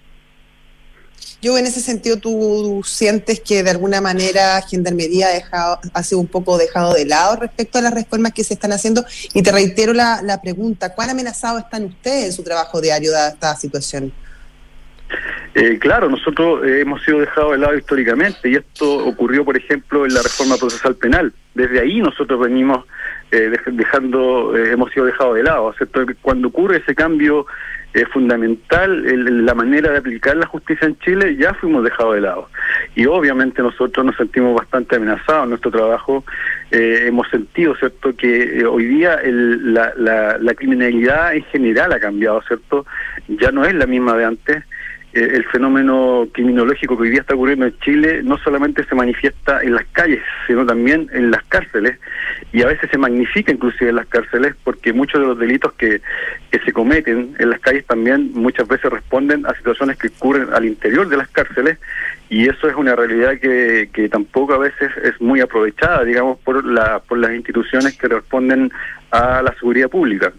[1.43, 6.21] Yo en ese sentido, ¿tú sientes que de alguna manera Gendarmería ha, dejado, ha sido
[6.21, 9.03] un poco dejado de lado respecto a las reformas que se están haciendo?
[9.33, 13.27] Y te reitero la, la pregunta, ¿cuán amenazados están ustedes en su trabajo diario de
[13.27, 14.13] esta situación?
[15.53, 20.05] Eh, claro, nosotros eh, hemos sido dejados de lado históricamente y esto ocurrió, por ejemplo,
[20.05, 21.33] en la reforma procesal penal.
[21.53, 22.85] Desde ahí nosotros venimos
[23.33, 25.73] eh, dejando, eh, hemos sido dejados de lado.
[25.77, 26.05] ¿cierto?
[26.21, 27.45] Cuando ocurre ese cambio
[27.93, 32.21] eh, fundamental, el, la manera de aplicar la justicia en Chile, ya fuimos dejados de
[32.21, 32.49] lado.
[32.95, 36.23] Y obviamente nosotros nos sentimos bastante amenazados en nuestro trabajo.
[36.71, 41.91] Eh, hemos sentido, ¿cierto?, que eh, hoy día el, la, la, la criminalidad en general
[41.93, 42.85] ha cambiado, ¿cierto?
[43.27, 44.63] Ya no es la misma de antes
[45.13, 49.75] el fenómeno criminológico que hoy día está ocurriendo en Chile no solamente se manifiesta en
[49.75, 51.99] las calles, sino también en las cárceles
[52.51, 56.01] y a veces se magnifica inclusive en las cárceles porque muchos de los delitos que,
[56.51, 60.65] que se cometen en las calles también muchas veces responden a situaciones que ocurren al
[60.65, 61.77] interior de las cárceles
[62.29, 66.65] y eso es una realidad que, que tampoco a veces es muy aprovechada, digamos, por,
[66.65, 68.71] la, por las instituciones que responden
[69.11, 70.33] a la seguridad pública.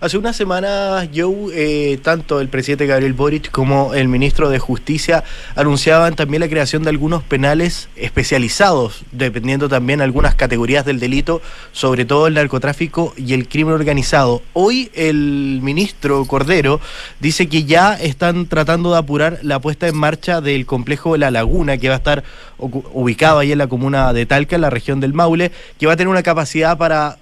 [0.00, 5.24] Hace unas semanas, Joe, eh, tanto el presidente Gabriel Boric como el ministro de Justicia
[5.54, 12.04] anunciaban también la creación de algunos penales especializados, dependiendo también algunas categorías del delito, sobre
[12.04, 14.42] todo el narcotráfico y el crimen organizado.
[14.52, 16.80] Hoy el ministro Cordero
[17.20, 21.78] dice que ya están tratando de apurar la puesta en marcha del complejo La Laguna,
[21.78, 22.24] que va a estar
[22.58, 25.96] ubicado ahí en la comuna de Talca, en la región del Maule, que va a
[25.96, 27.18] tener una capacidad para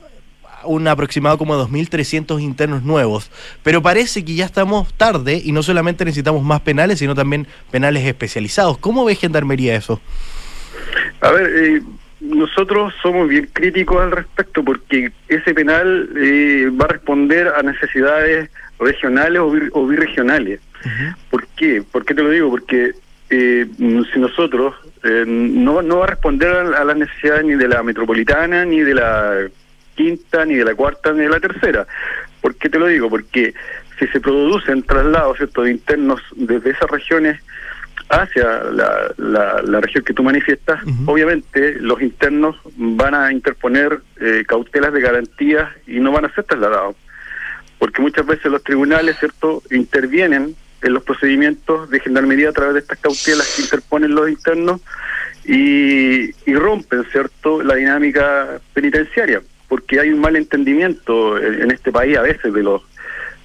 [0.66, 3.30] un aproximado como 2.300 internos nuevos.
[3.62, 8.04] Pero parece que ya estamos tarde y no solamente necesitamos más penales, sino también penales
[8.04, 8.78] especializados.
[8.78, 10.00] ¿Cómo ve Gendarmería eso?
[11.20, 11.82] A ver, eh,
[12.20, 18.50] nosotros somos bien críticos al respecto porque ese penal eh, va a responder a necesidades
[18.78, 20.60] regionales o, bir o birregionales.
[20.84, 21.16] Uh -huh.
[21.30, 21.82] ¿Por qué?
[21.90, 22.50] ¿Por qué te lo digo?
[22.50, 22.92] Porque
[23.30, 23.66] eh,
[24.12, 27.82] si nosotros eh, no, no va a responder a, a las necesidades ni de la
[27.82, 29.48] metropolitana ni de la
[29.94, 31.86] quinta, ni de la cuarta, ni de la tercera.
[32.40, 33.08] ¿Por qué te lo digo?
[33.08, 33.54] Porque
[33.98, 35.62] si se producen traslados ¿cierto?
[35.62, 37.40] de internos desde esas regiones
[38.08, 41.12] hacia la, la, la región que tú manifiestas, uh -huh.
[41.12, 46.44] obviamente los internos van a interponer eh, cautelas de garantía y no van a ser
[46.44, 46.96] trasladados.
[47.78, 52.80] Porque muchas veces los tribunales cierto intervienen en los procedimientos de gendarmería a través de
[52.80, 54.80] estas cautelas que interponen los internos
[55.46, 59.40] y, y rompen cierto la dinámica penitenciaria
[59.74, 62.80] porque hay un mal entendimiento en, este país a veces de los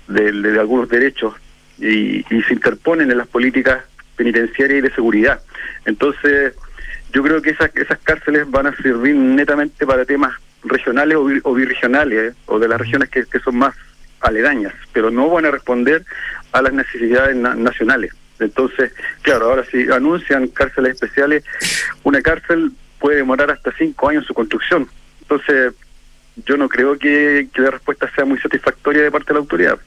[0.07, 1.33] de, de, de algunos derechos
[1.79, 3.83] y, y, se interponen en las políticas
[4.15, 5.41] penitenciarias y de seguridad.
[5.85, 6.53] Entonces,
[7.11, 11.53] yo creo que esas, esas cárceles van a servir netamente para temas regionales o, o
[11.55, 13.73] birregionales, o de las regiones que, que, son más
[14.21, 16.05] aledañas, pero no van a responder
[16.51, 18.13] a las necesidades na nacionales.
[18.39, 21.43] Entonces, claro, ahora si anuncian cárceles especiales,
[22.03, 24.87] una cárcel puede demorar hasta cinco años su construcción.
[25.21, 25.73] Entonces,
[26.45, 29.79] yo no creo que, la respuesta sea muy satisfactoria de parte de la autoridad.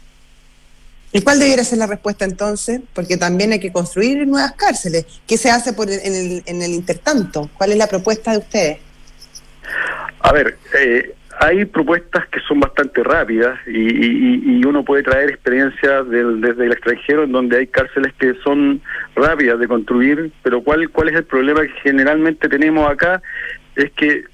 [1.12, 2.80] ¿Y cuál debería ser la respuesta entonces?
[2.94, 5.06] Porque también hay que construir nuevas cárceles.
[5.26, 7.50] ¿Qué se hace por en, el, en el intertanto?
[7.58, 8.78] ¿Cuál es la propuesta de ustedes?
[10.20, 16.64] A ver, eh, hay propuestas que son bastante rápidas y, uno puede traer experiencias desde
[16.64, 18.80] el extranjero en donde hay cárceles que son
[19.16, 23.20] rápidas de construir, pero ¿cuál, cuál es el problema que generalmente tenemos acá?
[23.74, 24.24] Es que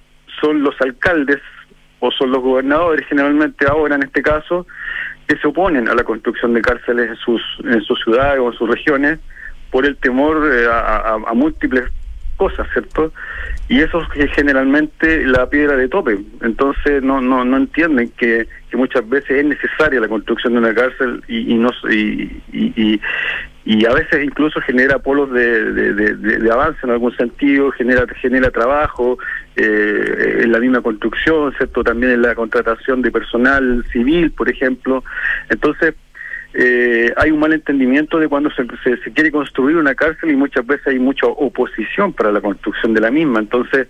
[0.40, 1.40] son los alcaldes
[2.00, 4.66] o son los gobernadores generalmente ahora en este caso
[5.26, 8.58] que se oponen a la construcción de cárceles en sus, en sus ciudades o en
[8.58, 9.18] sus regiones
[9.70, 11.90] por el temor eh, a múltiples
[12.38, 13.12] cosas, ¿cierto?
[13.68, 16.18] Y eso es generalmente la piedra de tope.
[16.40, 20.74] Entonces no no, no entienden que, que muchas veces es necesaria la construcción de una
[20.74, 23.00] cárcel y, y no y, y, y,
[23.84, 29.18] a veces incluso genera polos de, de, avance en algún sentido, genera genera trabajo
[29.56, 31.84] eh, en la misma construcción, ¿cierto?
[31.84, 35.04] También en la contratación de personal civil, por ejemplo.
[35.50, 35.94] Entonces
[36.54, 40.66] eh, hay un mal entendimiento de cuando se, se, quiere construir una cárcel y muchas
[40.66, 43.40] veces hay mucha oposición para la construcción de la misma.
[43.40, 43.86] Entonces,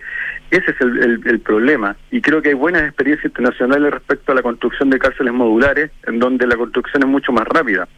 [0.50, 1.96] ese es el, problema.
[2.10, 6.18] Y creo que hay buenas experiencias internacionales respecto a la construcción de cárceles modulares, en
[6.18, 7.88] donde la construcción es mucho más rápida.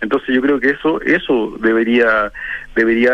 [0.00, 2.32] Entonces yo creo que eso eso debería
[2.74, 3.12] debería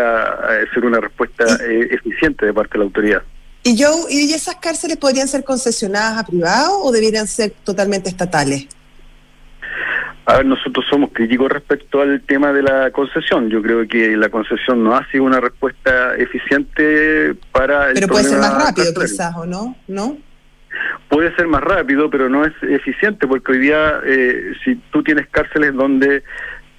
[0.51, 3.23] eh, ser una respuesta eh, eficiente de parte de la autoridad.
[3.65, 8.67] ¿Y yo y esas cárceles podrían ser concesionadas a privados o deberían ser totalmente estatales?
[10.25, 13.51] A ver, nosotros somos críticos respecto al tema de la concesión.
[13.51, 18.25] Yo creo que la concesión no ha sido una respuesta eficiente para el Pero puede
[18.25, 19.77] ser más rápido quizás, ¿o no?
[19.89, 20.17] ¿No?
[21.09, 25.27] Puede ser más rápido, pero no es eficiente, porque hoy día eh, si tú tienes
[25.29, 26.23] cárceles donde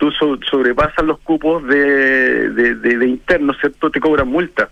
[0.03, 3.89] tú sobrepasas los cupos de, de, de, internos, ¿cierto?
[3.89, 4.69] Te cobran multa.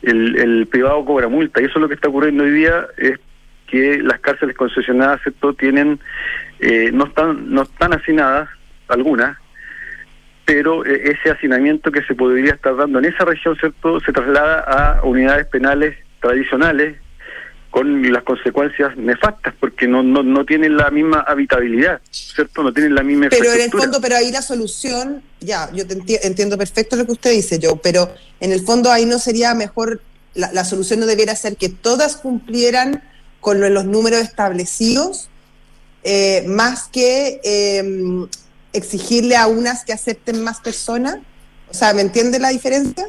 [0.00, 1.60] El, el privado cobra multa.
[1.60, 3.18] Y eso es lo que está ocurriendo hoy día, es
[3.66, 5.52] que las cárceles concesionadas, ¿cierto?
[5.52, 6.00] Tienen
[6.60, 8.48] eh, no están no están hacinadas
[8.88, 9.36] algunas
[10.44, 14.60] pero eh, ese hacinamiento que se podría estar dando en esa región cierto se traslada
[14.60, 16.96] a unidades penales tradicionales
[17.78, 22.94] con las consecuencias nefastas porque no no, no tienen la misma habitabilidad cierto no tienen
[22.94, 25.84] la misma pero en el fondo pero ahí la solución ya yo
[26.22, 30.00] entiendo perfecto lo que usted dice yo pero en el fondo ahí no sería mejor
[30.34, 33.02] la, la solución no debiera ser que todas cumplieran
[33.40, 35.28] con los números establecidos
[36.04, 38.26] eh, más que em,
[38.72, 41.18] exigirle a unas que acepten más personas?
[41.68, 43.06] O sea, ¿me entiende la diferencia?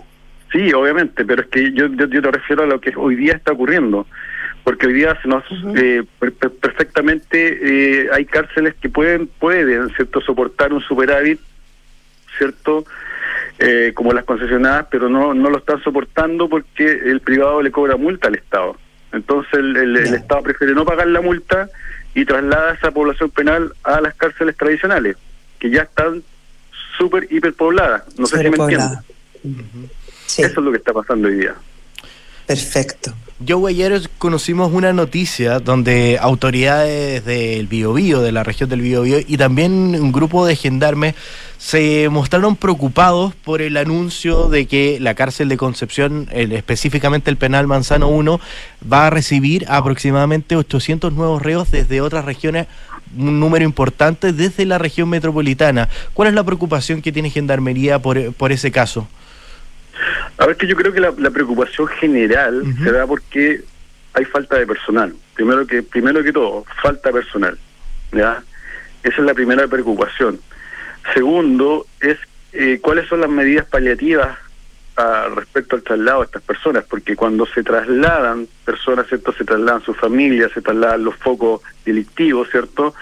[0.51, 3.51] Sí, obviamente, pero es que yo, yo, te refiero a lo que hoy día está
[3.51, 4.07] ocurriendo,
[4.63, 5.43] porque hoy día se nos
[5.75, 6.03] eh,
[6.61, 7.59] perfectamente
[8.03, 11.39] eh, hay cárceles que pueden pueden cierto soportar un superávit,
[12.37, 12.85] cierto,
[13.93, 18.27] como las concesionadas, pero no no lo están soportando porque el privado le cobra multa
[18.27, 18.77] al Estado.
[19.11, 21.69] Entonces el Estado prefiere no pagar la multa
[22.13, 25.17] y traslada esa población penal a las cárceles tradicionales,
[25.59, 26.23] que ya están
[26.97, 28.03] súper hiperpobladas.
[28.17, 28.99] No sé si me entienden.
[30.25, 31.55] Eso es lo que está pasando hoy día.
[32.49, 33.13] Perfecto.
[33.39, 39.37] Yo ayer conocimos una noticia donde autoridades del Biobío, de la región del Biobío, y
[39.37, 41.13] también un grupo de gendarmes
[41.59, 47.67] se mostraron preocupados por el anuncio de que la cárcel de Concepción, específicamente el penal
[47.67, 48.41] Manzano 1,
[48.91, 52.65] va a recibir aproximadamente 800 nuevos reos desde otras regiones,
[53.15, 55.87] un número importante desde la región metropolitana.
[56.15, 59.07] ¿Cuál es la preocupación que tiene Gendarmería por, por ese caso?
[60.37, 63.61] A ver, que yo creo que la, preocupación general se da porque
[64.13, 65.13] hay falta de personal.
[65.33, 67.57] Primero que primero que todo, falta personal.
[68.11, 68.41] ¿ya?
[69.03, 70.39] Esa es la primera preocupación.
[71.13, 72.17] Segundo, es
[72.53, 74.37] eh, cuáles son las medidas paliativas
[75.35, 79.31] respecto al traslado de estas personas, porque cuando se trasladan personas, ¿cierto?
[79.33, 82.93] Se trasladan sus familias, se trasladan los focos delictivos, ¿cierto?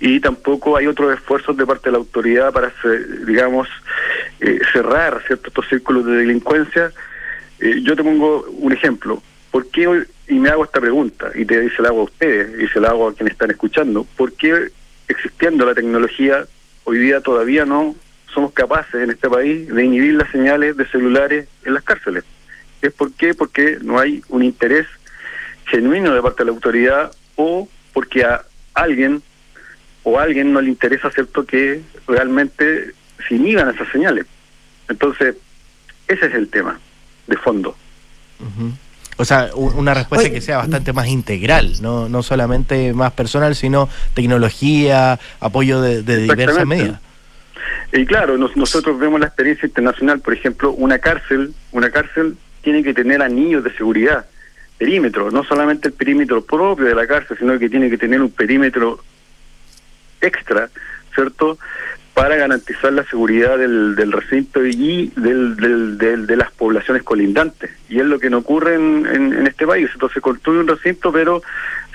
[0.00, 2.72] Y tampoco hay otros esfuerzos de parte de la autoridad para,
[3.26, 3.68] digamos,
[4.40, 5.48] eh, cerrar, ¿cierto?
[5.48, 6.92] Estos círculos de delincuencia.
[7.60, 9.22] Eh, yo te pongo un ejemplo.
[9.50, 12.62] ¿Por qué hoy, y me hago esta pregunta, y te se la hago a ustedes,
[12.62, 14.68] y se la hago a quienes están escuchando, ¿por qué
[15.08, 16.44] existiendo la tecnología
[16.84, 17.94] hoy día todavía no
[18.38, 22.22] somos capaces en este país de inhibir las señales de celulares en las cárceles.
[22.80, 23.34] ¿Es por qué?
[23.34, 24.86] Porque no hay un interés
[25.64, 28.44] genuino de parte de la autoridad o porque a
[28.74, 29.24] alguien
[30.04, 32.92] o a alguien no le interesa, ¿cierto?, que realmente
[33.26, 34.24] se inhiban esas señales.
[34.88, 35.34] Entonces,
[36.06, 36.78] ese es el tema
[37.26, 37.76] de fondo.
[39.16, 43.88] O sea, una respuesta que sea bastante más integral, no, no solamente más personal, sino
[44.14, 47.00] tecnología, apoyo de, de diversas medidas.
[47.92, 52.94] Y claro, nosotros vemos la experiencia internacional, por ejemplo, una cárcel, una cárcel tiene que
[52.94, 54.26] tener anillos de seguridad,
[54.76, 58.30] perímetro, no solamente el perímetro propio de la cárcel, sino que tiene que tener un
[58.30, 59.00] perímetro
[60.20, 60.70] extra,
[61.14, 61.58] ¿cierto?
[62.14, 67.70] Para garantizar la seguridad del, del recinto y del, del, de las poblaciones colindantes.
[67.88, 69.88] Y es lo que no ocurre en, en, este país.
[69.92, 71.42] Entonces construye un recinto, pero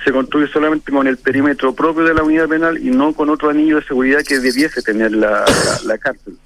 [0.03, 3.49] se construye solamente con el perímetro propio de la unidad penal y no con otro
[3.49, 5.45] anillo de seguridad que debiese tener la,
[5.85, 6.37] la, cárcel.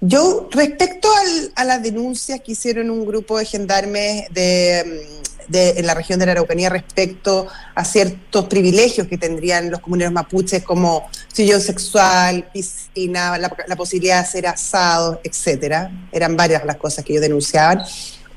[0.00, 5.06] Yo, respecto al, a las denuncias que hicieron un grupo de gendarmes de,
[5.48, 10.12] de, en la región de la Araucanía respecto a ciertos privilegios que tendrían los comuneros
[10.12, 16.76] mapuches, como sillón sexual, piscina, la, la posibilidad de hacer asados, etcétera, eran varias las
[16.76, 17.80] cosas que ellos denunciaban.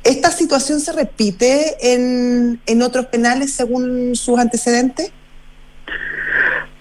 [0.03, 5.13] ¿Esta situación se repite en, en otros penales según sus antecedentes?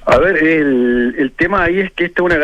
[0.07, 2.37] A ver, el, el tema ahí es que esta una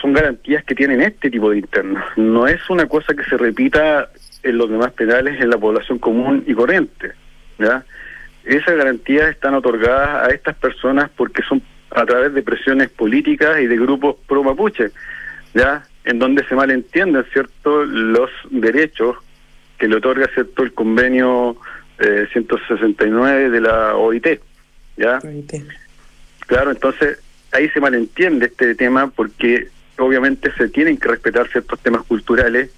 [0.00, 2.04] son garantías que tienen este tipo de internos.
[2.16, 4.10] No es una cosa que se repita
[4.42, 7.12] en los demás penales en la población común y corriente.
[7.58, 7.84] ¿ya?
[8.44, 13.66] Esas garantías están otorgadas a estas personas porque son a través de presiones políticas y
[13.66, 14.90] de grupos pro mapuche,
[15.54, 15.82] ¿ya?
[16.04, 19.16] en donde se malentienden cierto los derechos
[19.78, 21.56] que le otorga cierto el convenio
[21.98, 24.40] eh, 169 de la OIT,
[24.96, 25.18] ¿ya?
[26.46, 27.18] Claro, entonces
[27.52, 29.68] ahí se malentiende este tema porque
[29.98, 32.70] obviamente se tienen que respetar ciertos temas culturales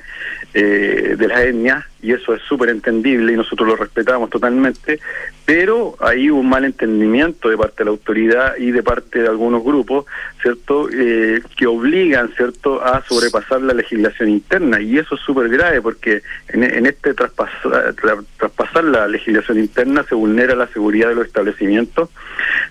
[0.55, 5.01] eh, de las etnias y eso es súper entendible y nosotros lo respetamos totalmente,
[5.45, 9.65] pero hay un mal entendimiento de parte de la autoridad y de parte de algunos
[9.65, 10.07] grupos,
[10.41, 15.81] ¿cierto?, eh, que obligan, ¿cierto?, a sobrepasar la legislación interna y eso es súper grave
[15.81, 17.95] porque en, en este traspasar,
[18.37, 22.11] traspasar la legislación interna se vulnera la seguridad de los establecimientos,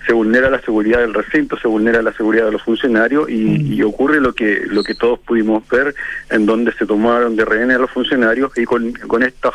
[0.05, 3.81] se vulnera la seguridad del recinto, se vulnera la seguridad de los funcionarios y, y
[3.83, 5.95] ocurre lo que lo que todos pudimos ver
[6.29, 9.53] en donde se tomaron de rehenes a los funcionarios y con, con estos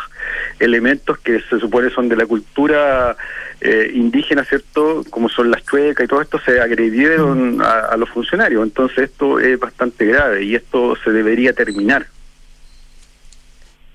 [0.58, 3.16] elementos que se supone son de la cultura
[3.60, 5.04] eh, indígena, ¿cierto?
[5.08, 7.62] Como son las chuecas y todo esto, se agredieron mm.
[7.62, 8.62] a, los funcionarios.
[8.62, 12.06] Entonces esto es bastante grave y esto se debería terminar.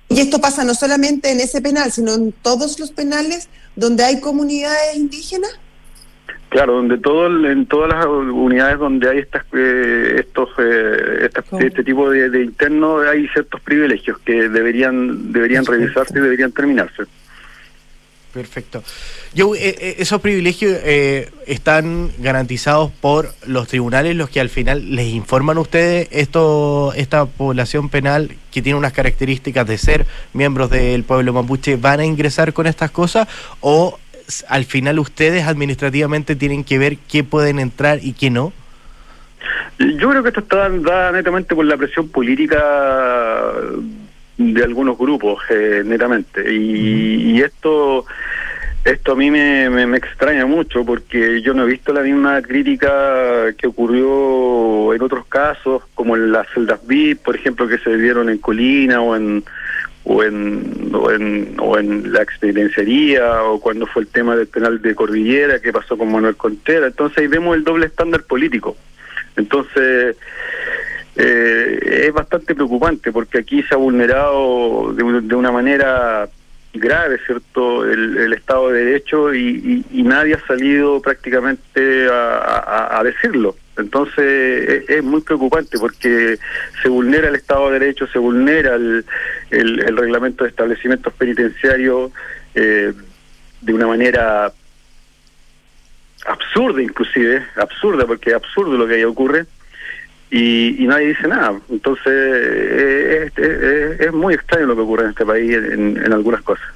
[0.09, 4.22] Y esto pasa no solamente en ese penal, sino en todos los penales donde hay
[4.22, 5.51] comunidades indígenas.
[6.50, 11.30] Claro, donde todo en todas las unidades donde hay estas eh, estos eh,
[11.60, 17.04] este tipo de, de, internos hay ciertos privilegios que deberían deberían revisarse y deberían terminarse.
[18.34, 18.84] Perfecto.
[19.34, 20.80] Yo, eh, esos privilegios
[21.48, 27.26] están garantizados por los tribunales, los que al final les informan a ustedes esto, esta
[27.26, 32.54] población penal que tiene unas características de ser miembros del pueblo mapuche, ¿van a ingresar
[32.54, 33.28] con estas cosas
[33.60, 33.98] o
[34.47, 38.53] al final ustedes administrativamente tienen que ver qué pueden entrar y qué no?
[39.80, 42.63] Yo creo que esto está dado netamente por la presión política
[44.38, 46.53] de algunos grupos, eh, netamente.
[46.53, 48.05] Y, esto
[48.84, 53.53] esto a mí me, me, extraña mucho porque yo no he visto la misma crítica
[53.57, 58.30] que ocurrió en otros casos, como en las celdas VIP, por ejemplo, que se dieron
[58.30, 59.43] en Colina o en
[60.10, 64.82] o en, o en, o en la experienciaría o cuando fue el tema del penal
[64.82, 66.88] de Cordillera que pasó con Manuel Contera.
[66.88, 68.78] Entonces ahí vemos el doble estándar político.
[69.36, 70.16] Entonces
[71.18, 76.30] eh, es bastante preocupante porque aquí se ha vulnerado de, de una manera
[76.74, 83.55] grave, ¿cierto?, el, Estado de Derecho y, nadie ha salido prácticamente a, decirlo.
[83.78, 86.38] Entonces es, muy preocupante porque
[86.82, 89.05] se vulnera el Estado de Derecho, se vulnera el,
[89.51, 92.11] el, reglamento de establecimientos penitenciarios
[92.55, 92.93] eh,
[93.61, 94.51] de una manera
[96.25, 99.45] absurda inclusive, absurda porque es absurdo lo que ahí ocurre
[100.30, 101.59] y, nadie dice nada.
[101.69, 103.30] Entonces, eh,
[103.99, 106.67] es, muy extraño lo que ocurre en este país en, algunas cosas.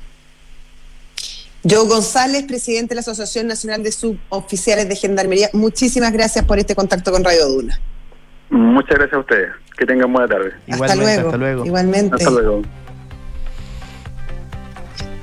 [1.63, 6.75] Joe González, presidente de la Asociación Nacional de Suboficiales de Gendarmería, muchísimas gracias por este
[6.75, 7.79] contacto con Radio Duna.
[8.49, 9.51] Muchas gracias a ustedes.
[9.77, 10.51] Que tengan buena tarde.
[10.69, 11.27] Hasta luego.
[11.27, 11.65] Hasta luego.
[11.65, 12.15] Igualmente.
[12.15, 12.61] Hasta luego.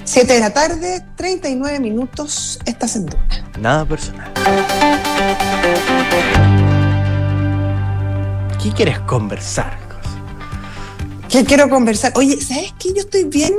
[0.05, 3.51] Siete de la tarde, 39 minutos, estás en Duna.
[3.61, 4.33] Nada personal.
[8.63, 9.79] ¿Qué quieres conversar?
[11.29, 12.13] ¿Qué quiero conversar?
[12.17, 12.95] Oye, ¿sabes qué?
[12.95, 13.53] Yo estoy bien.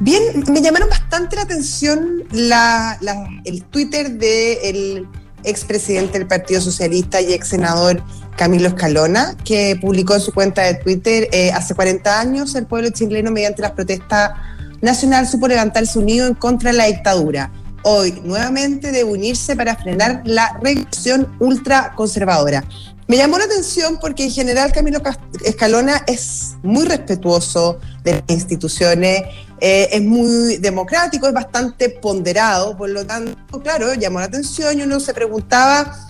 [0.00, 2.98] Bien, me llamaron bastante la atención la,
[3.44, 5.08] el Twitter del
[5.44, 8.02] expresidente del Partido Socialista y ex senador
[8.36, 12.90] Camilo Escalona, que publicó en su cuenta de Twitter eh, hace 40 años el pueblo
[12.90, 14.32] chileno mediante las protestas
[14.80, 17.50] nacional supo levantarse unido en contra de la dictadura
[17.82, 22.64] hoy nuevamente debe unirse para frenar la regresión ultraconservadora.
[23.06, 25.00] Me llamó la atención porque en general Camilo
[25.42, 29.22] Escalona es muy respetuoso de las instituciones,
[29.60, 34.82] eh, es muy democrático, es bastante ponderado, por lo tanto, claro, llamó la atención y
[34.82, 36.08] uno se preguntaba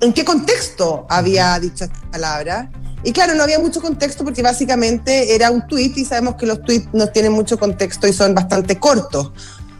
[0.00, 2.70] en qué contexto había dicho esta palabra.
[3.04, 6.62] Y claro, no había mucho contexto porque básicamente era un tuit y sabemos que los
[6.62, 9.32] tuits no tienen mucho contexto y son bastante cortos.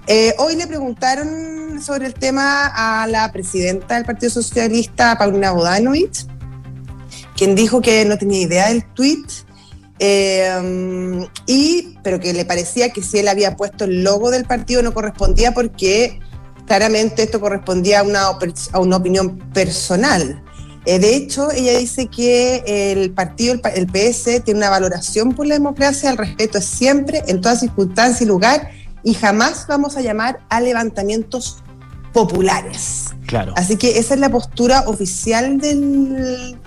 [0.07, 6.27] Eh, hoy le preguntaron sobre el tema a la presidenta del Partido Socialista, Paulina Bodanovich,
[7.37, 9.29] quien dijo que no tenía idea del tuit,
[10.05, 14.83] eh, y, pero que le parecía que si él había puesto el logo del partido
[14.83, 16.19] no correspondía porque
[16.67, 18.23] claramente esto correspondía a una,
[18.73, 20.43] a una opinión personal.
[20.87, 25.55] Eh, de hecho, ella dice que el partido, el, PS, tiene una valoración por la
[25.55, 28.73] democracia, el respeto es siempre, en toda circunstancia y lugar,
[29.05, 31.63] y jamás vamos a llamar a levantamientos
[32.13, 33.05] populares.
[33.29, 33.55] Claro.
[33.57, 36.59] Así que esa es la postura oficial del,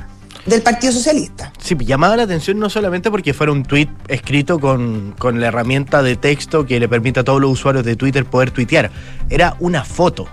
[0.46, 1.52] del Partido Socialista.
[1.60, 6.04] Sí, llamaba la atención no solamente porque fuera un tuit escrito con, con, la herramienta
[6.04, 8.92] de texto que le permite a todos los usuarios de Twitter poder tuitear,
[9.30, 10.28] era una foto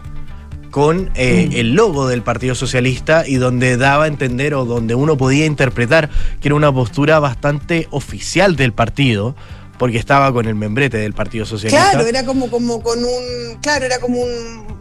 [0.73, 1.57] con eh, mm.
[1.57, 6.09] el logo del Partido Socialista y donde daba a entender o donde uno podía interpretar
[6.41, 9.37] que era una postura bastante oficial del partido
[9.79, 11.91] porque estaba con el membrete del Partido Socialista.
[11.91, 13.59] Claro, era como, como con un.
[13.61, 14.19] Claro, era como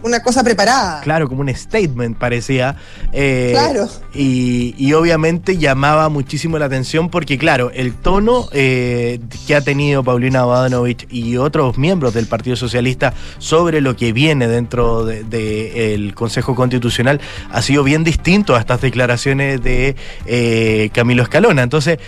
[0.04, 1.02] una cosa preparada.
[1.02, 2.76] Claro, como un statement parecía.
[3.12, 3.88] Eh, claro.
[4.14, 10.44] Y, obviamente llamaba muchísimo la atención porque, claro, el tono eh, que ha tenido Paulina
[10.44, 16.56] Bodanovich y otros miembros del Partido Socialista sobre lo que viene dentro del de, Consejo
[16.56, 17.22] Constitucional
[17.52, 21.64] ha sido bien distinto a estas declaraciones de eh, Camilo Escalona.
[21.64, 22.00] Entonces,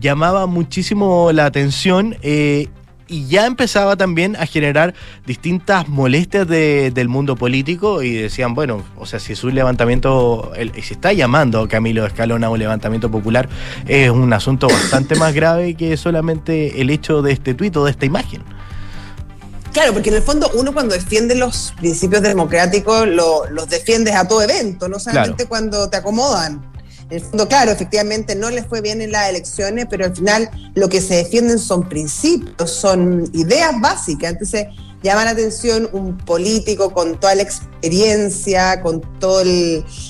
[0.00, 1.57] llamaba muchísimo la atención
[2.22, 2.68] eh,
[3.08, 4.94] y ya empezaba también a generar
[5.26, 10.52] distintas molestias del mundo político y decían, bueno, o sea, si es un levantamiento,
[10.82, 13.48] si está llamando a Camilo Escalona un levantamiento popular,
[13.86, 17.90] es un asunto bastante más grave que solamente el hecho de este tuit o de
[17.90, 18.42] esta imagen.
[19.72, 24.42] Claro, porque en el fondo uno cuando defiende los principios democráticos los defiendes a todo
[24.42, 26.77] evento, no solamente cuando te acomodan.
[27.10, 30.50] En el fondo, claro, efectivamente no les fue bien en las elecciones, pero al final
[30.74, 34.32] lo que se defienden son principios, son ideas básicas.
[34.32, 34.66] Entonces,
[35.02, 39.44] llama la atención un político con toda la experiencia, con toda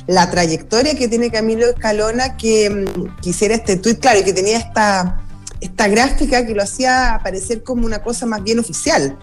[0.08, 4.58] la trayectoria que tiene Camilo Escalona, que, mm, quisiera este tuit, claro, y que tenía
[4.58, 5.20] esta,
[5.60, 9.16] esta gráfica que lo hacía parecer como una cosa más bien oficial.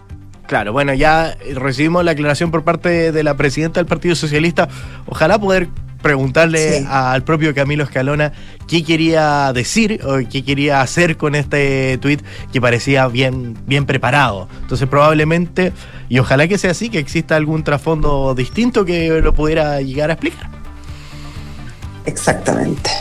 [0.48, 4.70] Claro, bueno, ya recibimos la aclaración por parte de la presidenta del Partido Socialista.
[5.08, 5.70] Ojalá poder
[6.06, 8.32] preguntarle al propio Camilo Escalona
[8.68, 12.22] qué quería decir o qué quería hacer con este tuit
[12.54, 14.48] que parecía bien, bien preparado.
[14.62, 15.74] Entonces probablemente,
[16.08, 20.14] y ojalá que sea así, que exista algún trasfondo distinto que lo pudiera llegar a
[20.14, 20.48] explicar.
[22.06, 22.92] Exactamente.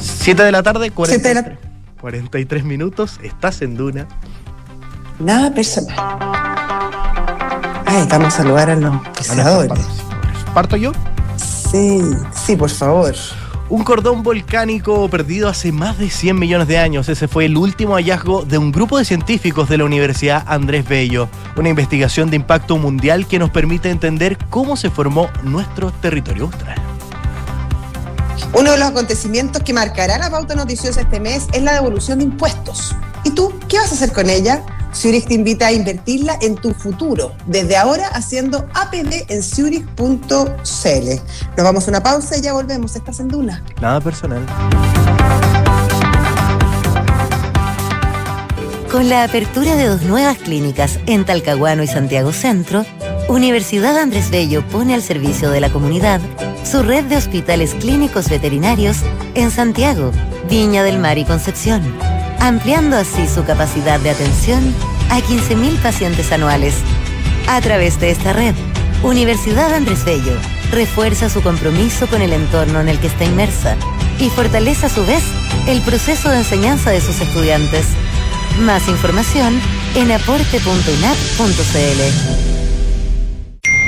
[0.00, 4.08] 7 de la tarde, 43, minutos, estás en Duna.
[5.18, 5.94] Nada personal.
[7.84, 9.84] Ay, vamos a saludar a los pesadores.
[10.54, 10.92] ¿Parto yo?
[11.36, 12.00] Sí,
[12.32, 13.14] sí, por favor.
[13.70, 17.08] Un cordón volcánico perdido hace más de 100 millones de años.
[17.08, 21.30] Ese fue el último hallazgo de un grupo de científicos de la Universidad Andrés Bello.
[21.56, 26.76] Una investigación de impacto mundial que nos permite entender cómo se formó nuestro territorio austral.
[28.52, 32.26] Uno de los acontecimientos que marcará la pauta noticiosa este mes es la devolución de
[32.26, 32.94] impuestos.
[33.24, 34.62] ¿Y tú qué vas a hacer con ella?
[34.94, 40.06] Zurich te invita a invertirla en tu futuro, desde ahora haciendo APB en zurich.cl.
[41.56, 42.94] Nos vamos a una pausa y ya volvemos.
[42.94, 43.64] Estás en Duna.
[43.80, 44.44] Nada personal.
[48.90, 52.84] Con la apertura de dos nuevas clínicas en Talcahuano y Santiago Centro,
[53.28, 56.20] Universidad Andrés Bello pone al servicio de la comunidad
[56.64, 58.98] su red de hospitales clínicos veterinarios
[59.34, 60.12] en Santiago,
[60.48, 61.82] Viña del Mar y Concepción
[62.42, 64.74] ampliando así su capacidad de atención
[65.10, 66.74] a 15.000 pacientes anuales.
[67.48, 68.56] A través de esta red,
[69.04, 70.34] Universidad Andrés Bello
[70.72, 73.76] refuerza su compromiso con el entorno en el que está inmersa
[74.18, 75.22] y fortalece a su vez
[75.68, 77.86] el proceso de enseñanza de sus estudiantes.
[78.60, 79.60] Más información
[79.94, 82.51] en aporte.inap.cl.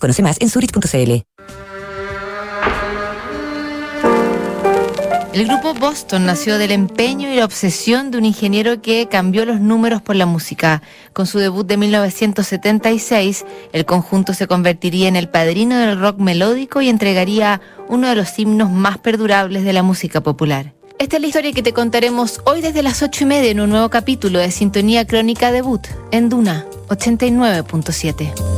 [0.00, 1.22] Conoce más en zurich.cl.
[5.32, 9.60] El grupo Boston nació del empeño y la obsesión de un ingeniero que cambió los
[9.60, 10.82] números por la música.
[11.12, 16.80] Con su debut de 1976, el conjunto se convertiría en el padrino del rock melódico
[16.80, 20.74] y entregaría uno de los himnos más perdurables de la música popular.
[20.98, 23.70] Esta es la historia que te contaremos hoy desde las ocho y media en un
[23.70, 28.57] nuevo capítulo de Sintonía Crónica Debut en Duna 89.7.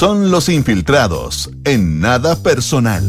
[0.00, 3.04] Son los infiltrados en nada personal.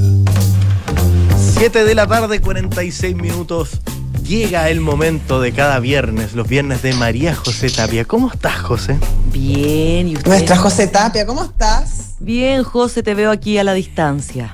[1.53, 3.79] 7 de la tarde, 46 minutos.
[4.27, 8.03] Llega el momento de cada viernes, los viernes de María José Tapia.
[8.03, 8.97] ¿Cómo estás, José?
[9.31, 10.27] Bien, ¿y usted?
[10.27, 12.15] Nuestra José Tapia, ¿cómo estás?
[12.19, 14.53] Bien, José, te veo aquí a la distancia.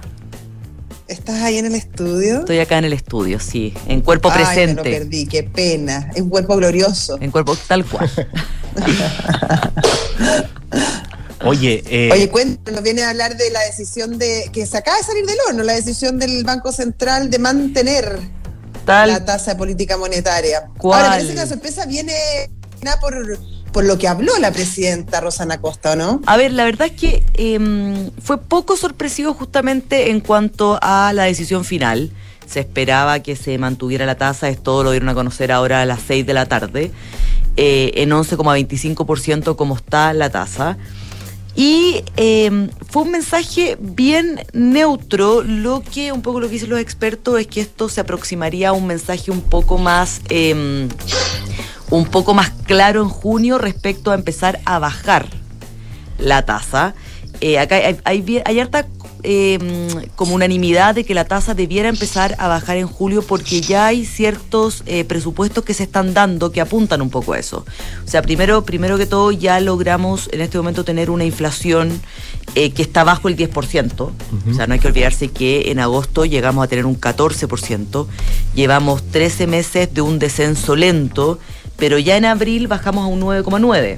[1.07, 2.41] ¿Estás ahí en el estudio?
[2.41, 4.83] Estoy acá en el estudio, sí, en cuerpo Ay, presente.
[4.83, 6.11] Me lo perdí, qué pena.
[6.13, 7.17] Es un cuerpo glorioso.
[7.19, 8.11] En cuerpo tal cual.
[11.45, 15.03] Oye, eh, Oye, cuéntanos, viene a hablar de la decisión de que se acaba de
[15.03, 18.19] salir del horno, la decisión del Banco Central de mantener
[18.85, 20.69] Tal la tasa de política monetaria.
[20.77, 21.01] ¿Cuál?
[21.01, 22.13] Ahora, parece que la sorpresa viene
[23.01, 23.37] por,
[23.71, 26.21] por lo que habló la presidenta Rosana Costa, ¿o ¿no?
[26.25, 31.23] A ver, la verdad es que eh, fue poco sorpresivo justamente en cuanto a la
[31.23, 32.11] decisión final.
[32.47, 35.99] Se esperaba que se mantuviera la tasa, esto lo dieron a conocer ahora a las
[36.07, 36.91] 6 de la tarde,
[37.57, 40.77] eh, en 11,25% como está la tasa.
[41.57, 46.79] Y eh, fue un mensaje bien neutro, lo que un poco lo que dicen los
[46.79, 50.87] expertos es que esto se aproximaría a un mensaje un poco más, eh,
[51.89, 55.25] un poco más claro en junio respecto a empezar a bajar
[56.19, 56.93] la tasa.
[57.41, 58.85] Eh, acá hay, hay, hay harta
[59.29, 59.59] eh,
[60.15, 64.05] como unanimidad de que la tasa debiera empezar a bajar en julio porque ya hay
[64.05, 67.65] ciertos eh, presupuestos que se están dando que apuntan un poco a eso.
[68.05, 71.99] O sea, primero, primero que todo ya logramos en este momento tener una inflación
[72.55, 73.99] eh, que está bajo el 10%.
[73.99, 78.07] O sea, no hay que olvidarse que en agosto llegamos a tener un 14%.
[78.55, 81.37] Llevamos 13 meses de un descenso lento,
[81.75, 83.97] pero ya en abril bajamos a un 9,9%.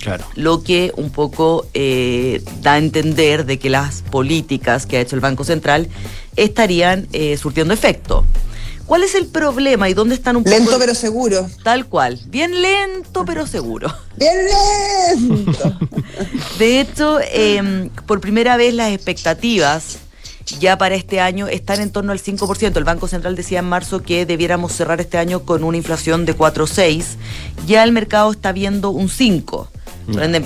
[0.00, 0.24] Claro.
[0.34, 5.14] Lo que un poco eh, da a entender de que las políticas que ha hecho
[5.14, 5.88] el Banco Central
[6.36, 8.24] estarían eh, surtiendo efecto.
[8.86, 10.56] ¿Cuál es el problema y dónde están un poco?
[10.56, 11.48] Lento pero seguro.
[11.62, 12.18] Tal cual.
[12.26, 13.94] Bien lento pero seguro.
[14.16, 14.36] Bien
[15.16, 15.78] lento.
[16.58, 19.98] De hecho, eh, por primera vez las expectativas
[20.58, 22.76] ya para este año están en torno al 5%.
[22.76, 26.36] El Banco Central decía en marzo que debiéramos cerrar este año con una inflación de
[26.36, 27.04] 4,6.
[27.66, 29.68] Ya el mercado está viendo un 5.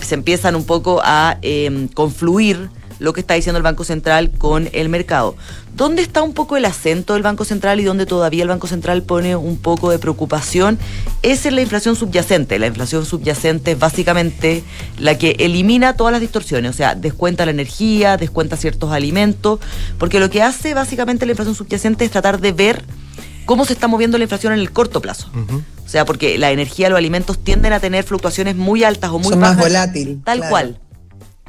[0.02, 4.68] Se empiezan un poco a eh, confluir lo que está diciendo el Banco Central con
[4.72, 5.36] el mercado.
[5.76, 9.02] ¿Dónde está un poco el acento del Banco Central y dónde todavía el Banco Central
[9.02, 10.78] pone un poco de preocupación?
[11.22, 12.58] Es en la inflación subyacente.
[12.58, 14.62] La inflación subyacente es básicamente
[14.98, 19.58] la que elimina todas las distorsiones, o sea, descuenta la energía, descuenta ciertos alimentos,
[19.98, 22.84] porque lo que hace básicamente la inflación subyacente es tratar de ver
[23.44, 25.28] cómo se está moviendo la inflación en el corto plazo.
[25.84, 29.30] O sea, porque la energía, los alimentos tienden a tener fluctuaciones muy altas o muy
[29.30, 29.56] Son bajas.
[29.56, 30.20] más volátil.
[30.24, 30.50] Tal claro.
[30.50, 30.80] cual.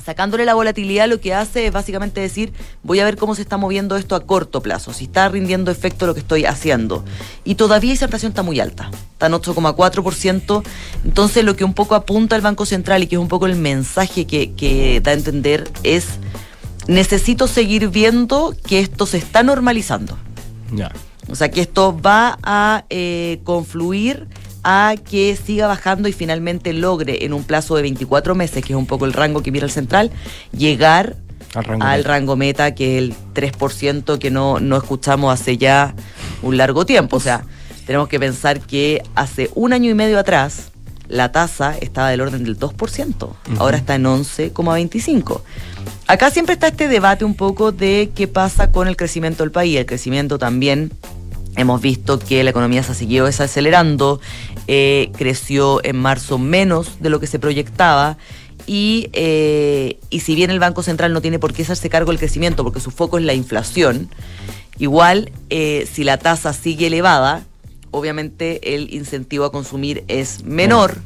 [0.06, 3.58] Sacándole la volatilidad lo que hace es básicamente decir, voy a ver cómo se está
[3.58, 7.04] moviendo esto a corto plazo, si está rindiendo efecto lo que estoy haciendo.
[7.43, 10.64] Y todavía esa inflación está muy alta, está en 8,4%.
[11.06, 13.56] Entonces lo que un poco apunta el Banco Central y que es un poco el
[13.56, 16.06] mensaje que, que da a entender es,
[16.88, 20.20] necesito seguir viendo que esto se está normalizando.
[20.72, 20.91] Ya.
[21.30, 24.28] O sea, que esto va a eh, confluir
[24.63, 28.78] a que siga bajando y finalmente logre en un plazo de 24 meses, que es
[28.78, 30.11] un poco el rango que mira el central,
[30.51, 31.17] llegar
[31.53, 32.09] Al rango al meta.
[32.09, 35.93] rango meta, que es el 3% que no, no escuchamos hace ya
[36.41, 37.17] un largo tiempo.
[37.17, 37.43] O sea,
[37.86, 40.71] tenemos que pensar que hace un año y medio atrás
[41.07, 45.41] la tasa estaba del orden del 2%, ahora está en 11,25%.
[46.07, 49.78] Acá siempre está este debate un poco de qué pasa con el crecimiento del país.
[49.78, 50.91] El crecimiento también
[51.58, 54.20] Hemos visto que la economía se ha seguido desacelerando,
[54.68, 58.18] eh, creció en marzo menos de lo que se proyectaba
[58.68, 62.20] y, eh, y si bien el Banco Central no tiene por qué hacerse cargo del
[62.20, 64.10] crecimiento porque su foco es la inflación,
[64.80, 67.43] igual eh, si la tasa sigue elevada,
[67.91, 70.97] obviamente el incentivo a consumir es menor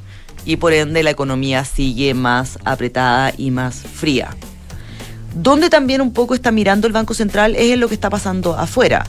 [0.45, 4.35] y por ende la economía sigue más apretada y más fría.
[5.35, 8.57] Donde también un poco está mirando el Banco Central es en lo que está pasando
[8.57, 9.05] afuera.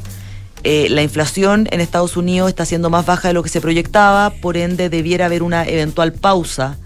[0.62, 4.30] Eh, la inflación en Estados Unidos está siendo más baja de lo que se proyectaba,
[4.30, 6.76] por ende debiera haber una eventual pausa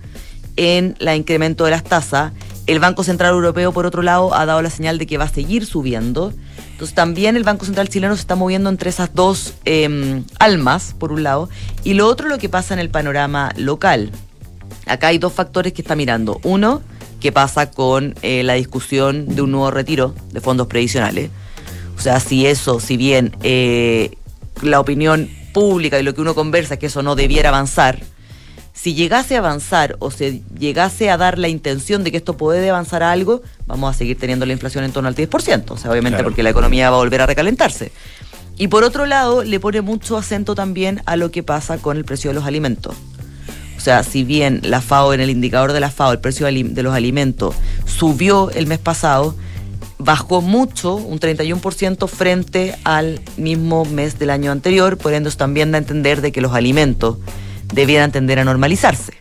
[0.56, 2.32] en el incremento de las tasas.
[2.66, 5.28] El Banco Central Europeo, por otro lado, ha dado la señal de que va a
[5.28, 6.32] seguir subiendo.
[6.72, 11.12] Entonces también el Banco Central chileno se está moviendo entre esas dos eh, almas, por
[11.12, 11.48] un lado,
[11.82, 14.10] y lo otro lo que pasa en el panorama local.
[14.86, 16.40] Acá hay dos factores que está mirando.
[16.42, 16.82] Uno,
[17.20, 21.30] qué pasa con eh, la discusión de un nuevo retiro de fondos previsionales.
[21.96, 24.16] O sea, si eso, si bien eh,
[24.62, 28.00] la opinión pública y lo que uno conversa es que eso no debiera avanzar,
[28.72, 32.68] si llegase a avanzar o se llegase a dar la intención de que esto puede
[32.68, 35.70] avanzar a algo, vamos a seguir teniendo la inflación en torno al 10%.
[35.70, 36.24] O sea, obviamente Claro.
[36.30, 37.92] porque la economía va a volver a recalentarse.
[38.58, 42.04] Y por otro lado, le pone mucho acento también a lo que pasa con el
[42.04, 42.94] precio de los alimentos.
[43.76, 46.82] O sea, si bien la FAO, en el indicador de la FAO, el precio de
[46.82, 47.54] los alimentos
[47.86, 49.34] subió el mes pasado,
[49.98, 55.78] bajó mucho, un 31% frente al mismo mes del año anterior, por ende también da
[55.78, 57.18] a entender de que los alimentos
[57.72, 59.14] debieran tender a normalizarse.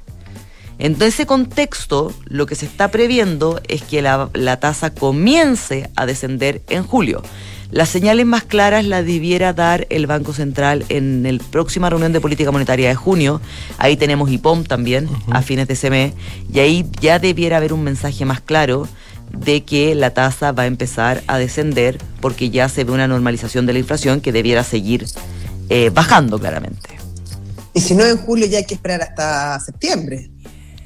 [0.79, 6.05] En ese contexto, lo que se está previendo es que la, la tasa comience a
[6.05, 7.21] descender en julio.
[7.73, 12.21] Las señales más claras las debiera dar el Banco Central en la próxima reunión de
[12.21, 13.41] política monetaria de junio.
[13.79, 16.13] Ahí tenemos IPOM también a fines de ese mes.
[16.53, 18.87] Y ahí ya debiera haber un mensaje más claro
[19.37, 23.65] de que la tasa va a empezar a descender porque ya se ve una normalización
[23.65, 25.05] de la inflación que debiera seguir
[25.69, 26.89] eh, bajando claramente.
[27.73, 30.29] Y si no en julio ya hay que esperar hasta septiembre.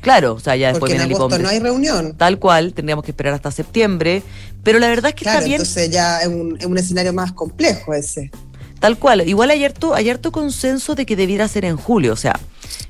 [0.02, 1.44] Claro, o sea, ya después Porque en viene el agosto IPOM.
[1.44, 2.16] no hay reunión.
[2.18, 4.24] Tal cual, tendríamos que esperar hasta septiembre,
[4.64, 5.60] pero la verdad es que Claro, está bien.
[5.60, 8.32] entonces ya es un, es un escenario más complejo ese.
[8.80, 12.16] Tal cual, igual hay harto, hay harto consenso de que debiera ser en julio, o
[12.16, 12.40] sea,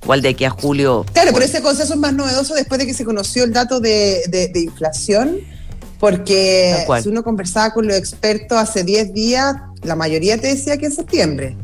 [0.04, 1.06] igual de aquí a julio.
[1.14, 4.22] Claro, pero ese consenso es más novedoso después de que se conoció el dato de,
[4.30, 5.38] de- de inflación,
[6.00, 10.86] porque si uno conversaba con los expertos hace 10 días, la mayoría te decía que
[10.88, 11.56] en septiembre.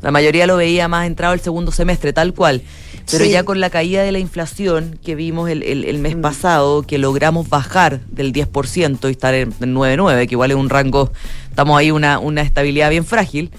[0.00, 2.62] La mayoría lo veía más entrado el segundo semestre, tal cual.
[3.10, 3.30] Pero Sí.
[3.30, 6.02] ya con la caída de la inflación que vimos el, el- el Mm.
[6.02, 10.56] mes pasado, que logramos bajar del 10% y estar en, en 9,9, que igual es
[10.56, 11.12] un rango,
[11.50, 13.50] estamos ahí una, una estabilidad bien frágil,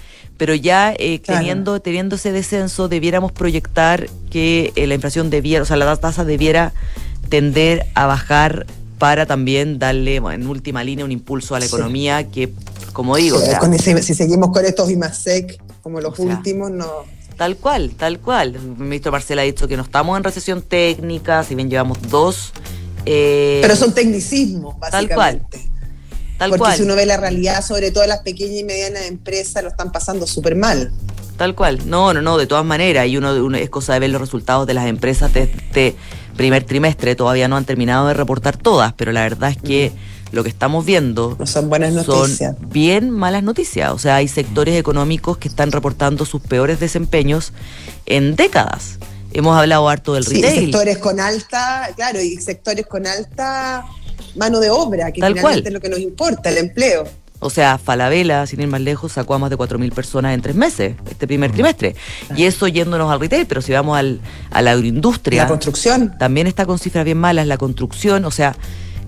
[0.43, 1.39] pero ya eh, Claro.
[1.39, 6.25] teniendo, teniendo ese descenso, debiéramos proyectar que eh, la inflación debiera, o sea, la tasa
[6.25, 6.73] debiera
[7.29, 8.65] tender a bajar
[8.99, 11.73] para también darle, en última línea, un impulso a la Sí.
[11.73, 12.51] economía que,
[12.91, 16.25] como digo, o Sí, sea, con ese- si seguimos con estos IMASEC como los sea,
[16.25, 16.91] últimos, no.
[17.37, 18.55] Tal cual, tal cual.
[18.55, 22.51] El ministro Marcela ha dicho que no estamos en recesión técnica, si bien llevamos dos.
[23.05, 25.69] eh, Pero son tecnicismos, Tal cual, básicamente.
[26.37, 29.63] Tal Porque cual, si uno ve la realidad, sobre todo las pequeñas y medianas empresas,
[29.63, 30.91] lo están pasando súper mal.
[31.37, 31.79] tal cual.
[31.89, 33.07] No, no, no, de todas maneras.
[33.07, 35.95] Y uno, uno- es cosa de ver los resultados de las empresas de este
[36.37, 37.15] primer trimestre.
[37.15, 39.91] Todavía no han terminado de reportar todas, pero la verdad es que
[40.31, 42.55] lo que estamos viendo No son buenas noticias.
[42.57, 43.91] son bien malas noticias.
[43.91, 47.51] O sea, hay sectores económicos que están reportando sus peores desempeños
[48.05, 48.97] en décadas.
[49.31, 50.65] Hemos hablado harto del Sí, retail.
[50.65, 53.85] sectores con alta, claro, y sectores con alta
[54.35, 55.67] mano de obra, que Tal finalmente cual.
[55.67, 57.05] es lo que nos importa, el empleo.
[57.39, 60.55] O sea, Falabella, sin ir más lejos, sacó a más de 4.000 personas en tres
[60.55, 61.93] meses, este primer trimestre.
[62.37, 66.15] Y eso yéndonos al retail, pero si vamos al, a la agroindustria, La construcción.
[66.17, 68.55] también está con cifras bien malas, la construcción, o sea,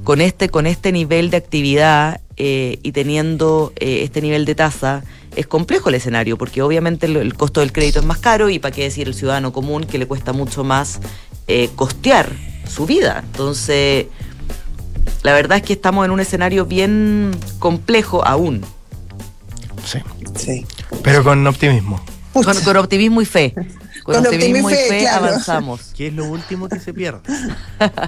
[0.04, 5.04] con este, con este nivel de actividad eh, y teniendo eh, este nivel de tasa,
[5.38, 8.60] es complejo el escenario, porque obviamente el, el costo del crédito es más caro y
[8.60, 11.00] para qué decir el ciudadano común que le cuesta mucho más
[11.48, 12.30] eh, costear
[12.68, 13.24] su vida.
[13.26, 14.08] Entonces,
[15.24, 18.64] la verdad es que estamos en un escenario bien complejo aún.
[19.86, 20.00] Sí.
[20.36, 20.66] Sí.
[21.04, 22.04] Pero con optimismo.
[22.34, 23.54] Con, con optimismo y fe.
[24.06, 25.26] Con, Con optimismo, optimismo y y fe, claro.
[25.26, 25.82] avanzamos.
[25.98, 27.22] Que es lo último que se pierde.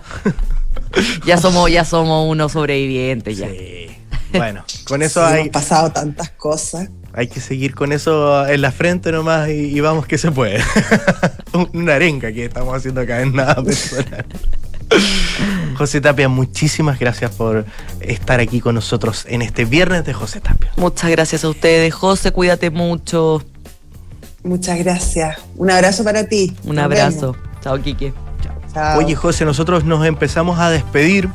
[1.26, 3.48] Ya somos, ya somos unos sobrevivientes ya.
[3.50, 3.88] Sí.
[4.34, 6.90] Bueno, con eso Sí, hay, hemos pasado tantas cosas.
[7.14, 10.62] hay que seguir con eso en la frente nomás y, y vamos que se puede.
[11.74, 14.26] Una arenga que estamos haciendo acá en nada personal.
[15.78, 17.66] José Tapia, muchísimas gracias por
[18.02, 20.72] estar aquí con nosotros en este viernes de José Tapia.
[20.76, 21.94] Muchas gracias a ustedes.
[21.94, 23.44] José, cuídate mucho.
[24.44, 25.38] Muchas gracias.
[25.56, 26.56] Un abrazo para ti.
[26.64, 27.34] Un Nos abrazo.
[27.34, 27.62] vemos.
[27.62, 28.14] Chao, Quique.
[28.74, 28.98] Chao.
[29.00, 31.30] Oye, José, nosotros nos empezamos a despedir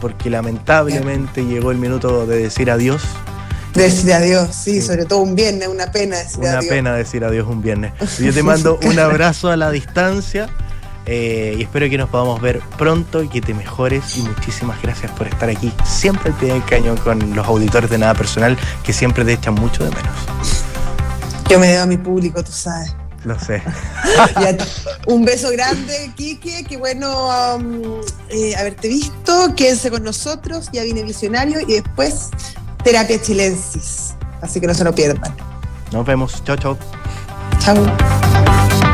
[0.00, 3.02] porque lamentablemente llegó el minuto de decir adiós.
[3.74, 6.64] Decir adiós, sí, sobre todo un viernes, una pena decir Una adiós.
[6.66, 7.92] pena decir adiós un viernes.
[8.18, 10.48] Yo te mando un abrazo a la distancia
[11.06, 14.16] eh, y espero que nos podamos ver pronto y que te mejores.
[14.16, 17.98] Y muchísimas gracias por estar aquí, siempre al pie del cañón con los auditores de
[17.98, 20.12] Nada Personal que siempre te echan mucho de menos.
[21.48, 22.94] Yo me debo a mi público, tú sabes.
[23.24, 23.62] Lo sé.
[25.06, 26.64] Un beso grande, Quique.
[26.64, 29.54] Qué bueno um, eh, haberte visto.
[29.54, 30.70] Quédense con nosotros.
[30.72, 32.30] Ya viene Visionario y después
[32.82, 34.14] Terapia Chilensis.
[34.40, 35.34] Así que no se lo pierdan.
[35.92, 36.42] Nos vemos.
[36.44, 36.78] Chao, chao.
[37.58, 38.89] Chao.